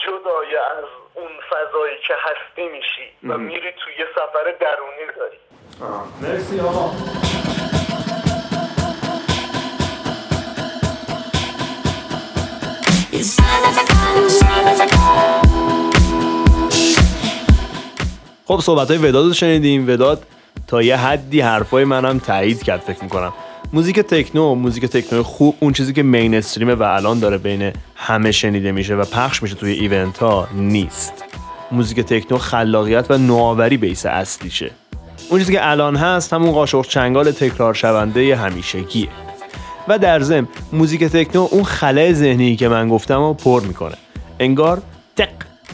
جدای 0.05 0.55
از 0.55 0.85
اون 1.13 1.31
فضایی 1.49 1.97
که 2.07 2.13
هستی 2.13 2.67
میشی 2.67 3.11
و. 3.27 3.37
میری 3.37 3.71
توی 3.71 3.93
یه 3.99 4.05
سفر 4.15 4.55
درونی 4.59 5.11
داری 5.17 5.37
مرسی 6.21 6.59
آقا 6.59 6.91
خب 18.45 18.59
صحبت 18.63 18.91
های 18.91 18.97
وداد 18.97 19.25
رو 19.25 19.33
شنیدیم. 19.33 19.89
وداد 19.89 20.23
تا 20.67 20.81
یه 20.81 20.97
حدی 20.97 21.41
حرفای 21.41 21.83
منم 21.83 22.19
تایید 22.19 22.63
کرد 22.63 22.79
فکر 22.79 23.03
می‌کنم. 23.03 23.33
موزیک 23.73 23.99
تکنو 23.99 24.55
موزیک 24.55 24.85
تکنو 24.85 25.23
خوب 25.23 25.55
اون 25.59 25.73
چیزی 25.73 25.93
که 25.93 26.03
مین 26.03 26.35
استریمه 26.35 26.75
و 26.75 26.83
الان 26.83 27.19
داره 27.19 27.37
بین 27.37 27.73
همه 27.95 28.31
شنیده 28.31 28.71
میشه 28.71 28.95
و 28.95 29.03
پخش 29.03 29.43
میشه 29.43 29.55
توی 29.55 29.71
ایونت 29.71 30.17
ها 30.17 30.47
نیست. 30.53 31.13
موزیک 31.71 31.99
تکنو 31.99 32.37
خلاقیت 32.37 33.05
و 33.09 33.17
نوآوری 33.17 33.77
بیس 33.77 34.05
اصلیشه. 34.05 34.71
اون 35.29 35.39
چیزی 35.39 35.53
که 35.53 35.69
الان 35.69 35.95
هست 35.95 36.33
همون 36.33 36.51
قاشق 36.51 36.81
چنگال 36.81 37.31
تکرار 37.31 37.73
شونده 37.73 38.35
همیشگیه. 38.35 39.07
و 39.89 39.99
در 39.99 40.19
ضمن 40.19 40.47
موزیک 40.73 41.03
تکنو 41.03 41.47
اون 41.51 41.63
خلای 41.63 42.13
ذهنی 42.13 42.55
که 42.55 42.67
من 42.67 42.89
گفتم 42.89 43.17
رو 43.17 43.33
پر 43.33 43.61
می‌کنه. 43.61 43.95
انگار 44.39 44.81
تق 45.15 45.29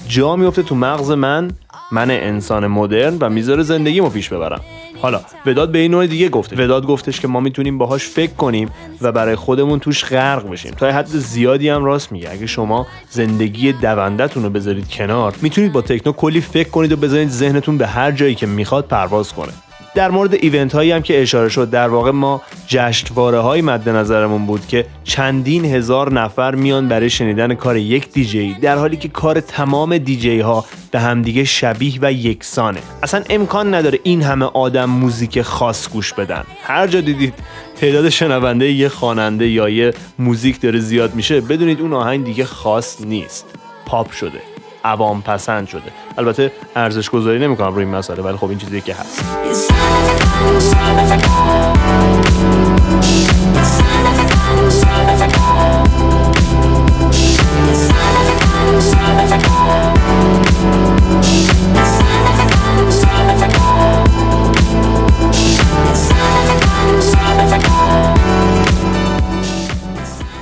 جا 0.07 0.35
میفته 0.35 0.63
تو 0.63 0.75
مغز 0.75 1.11
من 1.11 1.51
من 1.91 2.11
انسان 2.11 2.67
مدرن 2.67 3.17
و 3.19 3.29
می‌ذاره 3.29 3.63
زندگیمو 3.63 4.09
پیش 4.09 4.29
ببرم. 4.29 4.61
حالا 5.01 5.21
وداد 5.45 5.71
به 5.71 5.79
این 5.79 5.91
نوع 5.91 6.07
دیگه 6.07 6.29
گفته. 6.29 6.55
وداد 6.55 6.85
گفتش 6.85 7.19
که 7.19 7.27
ما 7.27 7.39
می‌تونیم 7.39 7.77
باهاش 7.77 8.05
فکر 8.05 8.33
کنیم 8.33 8.69
و 9.01 9.11
برای 9.11 9.35
خودمون 9.35 9.79
توش 9.79 10.05
غرق 10.05 10.49
بشیم. 10.49 10.71
تا 10.71 10.91
حد 10.91 11.07
زیادی 11.07 11.69
هم 11.69 11.83
راست 11.83 12.11
میگه. 12.11 12.31
اگه 12.31 12.47
شما 12.47 12.87
زندگی 13.09 13.73
دوندتون 13.73 14.43
رو 14.43 14.49
بذارید 14.49 14.89
کنار 14.89 15.35
می‌تونید 15.41 15.71
با 15.71 15.81
تکنو 15.81 16.13
کلی 16.13 16.41
فکر 16.41 16.69
کنید 16.69 16.91
و 16.91 16.95
بذارید 16.95 17.29
ذهنتون 17.29 17.77
به 17.77 17.87
هر 17.87 18.11
جایی 18.11 18.35
که 18.35 18.47
می‌خواد 18.47 18.85
پرواز 18.87 19.33
کنه. 19.33 19.51
در 19.95 20.11
مورد 20.11 20.33
ایونت 20.33 20.75
هایی 20.75 20.91
هم 20.91 21.01
که 21.01 21.21
اشاره 21.21 21.49
شد 21.49 21.69
در 21.69 21.87
واقع 21.87 22.11
ما 22.11 22.41
جشنواره 22.67 23.39
های 23.39 23.61
مد 23.61 23.89
نظرمون 23.89 24.45
بود 24.45 24.67
که 24.67 24.85
چندین 25.03 25.65
هزار 25.65 26.13
نفر 26.13 26.55
میان 26.55 26.87
برای 26.87 27.09
شنیدن 27.09 27.53
کار 27.53 27.77
یک 27.77 28.11
دیجی 28.11 28.53
در 28.53 28.77
حالی 28.77 28.97
که 28.97 29.07
کار 29.07 29.39
تمام 29.39 29.97
دیجی 29.97 30.39
ها 30.39 30.65
به 30.91 30.99
همدیگه 30.99 31.43
شبیه 31.43 31.93
و 32.01 32.11
یکسانه. 32.11 32.79
اصلا 33.03 33.23
امکان 33.29 33.73
نداره 33.73 33.99
این 34.03 34.21
همه 34.21 34.45
آدم 34.45 34.85
موزیک 34.85 35.41
خاص 35.41 35.89
گوش 35.89 36.13
بدن. 36.13 36.43
هر 36.63 36.87
جا 36.87 37.01
دیدید 37.01 37.33
تعداد 37.75 38.09
شنونده 38.09 38.71
یه 38.71 38.89
خواننده 38.89 39.47
یا 39.47 39.69
یه 39.69 39.93
موزیک 40.19 40.61
داره 40.61 40.79
زیاد 40.79 41.15
میشه 41.15 41.41
بدونید 41.41 41.81
اون 41.81 41.93
آهنگ 41.93 42.25
دیگه 42.25 42.45
خاص 42.45 43.01
نیست. 43.01 43.45
پاپ 43.85 44.11
شده 44.11 44.41
عوام 44.83 45.21
پسند 45.21 45.67
شده. 45.67 45.91
البته 46.17 46.51
ارزش 46.75 47.09
گذاری 47.09 47.39
نمی‌کنم 47.39 47.73
روی 47.75 47.85
این 47.85 47.95
مسئله 47.95 48.23
ولی 48.23 48.37
خب 48.37 48.49
این 48.49 48.57
چیزی 48.57 48.81
که 48.81 48.93
هست. 48.93 49.84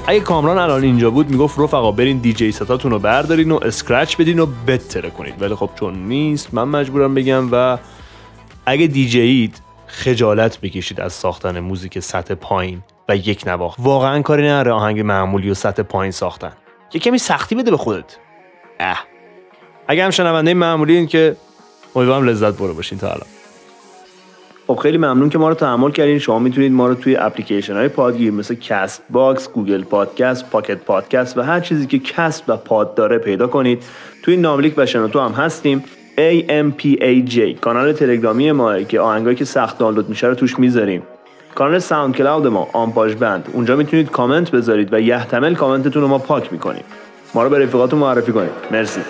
اگه 0.08 0.21
کامران 0.21 0.58
الان 0.58 0.84
اینجا 0.84 1.12
بود 1.12 1.29
می‌گفت 1.29 1.60
رفقا 1.60 1.91
برین 1.91 2.17
DJ 2.17 2.51
set 2.51 2.71
اتون 2.71 2.91
رو 2.91 2.99
بردارین 2.99 3.51
و 3.51 3.60
scratch 3.62 4.15
بدین 4.15 4.39
و 4.39 4.45
بترکونید. 4.67 5.41
ولی 5.41 5.56
خب 5.56 5.69
چون 5.75 5.93
نیست 5.95 6.53
من 6.53 6.63
مجبورم 6.63 7.13
بگم 7.13 7.49
و 7.51 7.77
اگه 8.65 8.88
دیجیید 8.88 9.62
خجالت 9.93 10.60
بکشید 10.62 11.01
از 11.01 11.13
ساختن 11.13 11.60
موزیک 11.60 11.99
سطح 11.99 12.34
پایین 12.34 12.82
و 13.10 13.15
یک 13.15 13.43
نواخت. 13.47 13.79
واقعا 13.79 14.21
کاری 14.21 14.47
نداره 14.47 14.71
آهنگ 14.71 14.99
معمولی 14.99 15.49
و 15.49 15.53
سطح 15.53 15.84
پایین 15.84 16.12
ساختن. 16.12 16.51
یه 16.93 17.01
کمی 17.01 17.17
سختی 17.17 17.56
بده 17.56 17.71
به 17.71 17.77
خودت. 17.77 18.17
اه. 18.79 19.03
اگه 19.88 20.03
هم 20.03 20.10
شنونده 20.10 20.53
معمولی 20.53 20.95
این 20.95 21.08
که 21.08 21.36
امیدوارم 21.95 22.29
لذت 22.29 22.58
برده 22.58 22.73
باشین 22.73 22.97
تا 22.97 23.08
الان. 23.08 23.27
خب 24.67 24.75
خیلی 24.75 24.97
ممنون 24.97 25.29
که 25.29 25.38
ما 25.38 25.49
رو 25.49 25.56
تحمل 25.56 25.91
کردین. 25.91 26.19
شما 26.19 26.39
می‌تونید 26.39 26.71
ما 26.71 26.88
رو 26.88 26.95
توی 26.95 27.15
اپلیکیشن 27.15 27.73
های 27.73 27.88
پادگیر 27.88 28.32
مثل 28.32 28.56
Castbox، 28.56 29.49
Google 29.49 29.84
Podcast، 29.84 30.49
Pocket 30.49 30.77
پادکست 30.77 31.38
و 31.38 31.41
هر 31.41 31.60
چیزی 31.60 31.88
که 31.88 31.99
cast 31.99 32.43
و 32.47 32.58
pod 32.58 32.95
داره 32.95 33.17
پیدا 33.17 33.47
کنید. 33.47 33.84
توی 34.23 34.38
ناملیک 34.38 34.73
و 34.77 34.86
شنوتو 34.86 35.19
هم 35.19 35.32
هستیم. 35.32 35.84
AMPAJ 36.17 37.39
کانال 37.62 37.93
تلگرامی 37.93 38.52
ما 38.52 38.80
که 38.84 38.99
آهنگایی 38.99 39.36
که 39.36 39.45
سخت 39.45 39.78
دانلود 39.78 40.10
میشه 40.10 40.28
رو 40.28 40.36
توش 40.36 40.60
می‌ذاریم. 40.60 41.04
کانال 41.56 41.80
ساوند 41.80 42.15
کلاود 42.15 42.47
ما 42.47 42.67
آمپاژ 42.73 43.15
بند. 43.15 43.49
اونجا 43.54 43.76
می‌تونید 43.76 44.12
کامنت 44.12 44.52
بذارید 44.52 44.93
و 44.93 44.99
یحتمل 44.99 45.56
کامنتتون 45.56 46.02
رو 46.02 46.08
ما 46.08 46.17
پاک 46.17 46.54
می‌کنیم. 46.54 46.84
ما 47.34 47.43
رو 47.43 47.49
به 47.49 47.60
رفیقاتون 47.60 47.99
معرفی 47.99 48.32
کنید. 48.32 48.52
مرسی. 48.71 49.02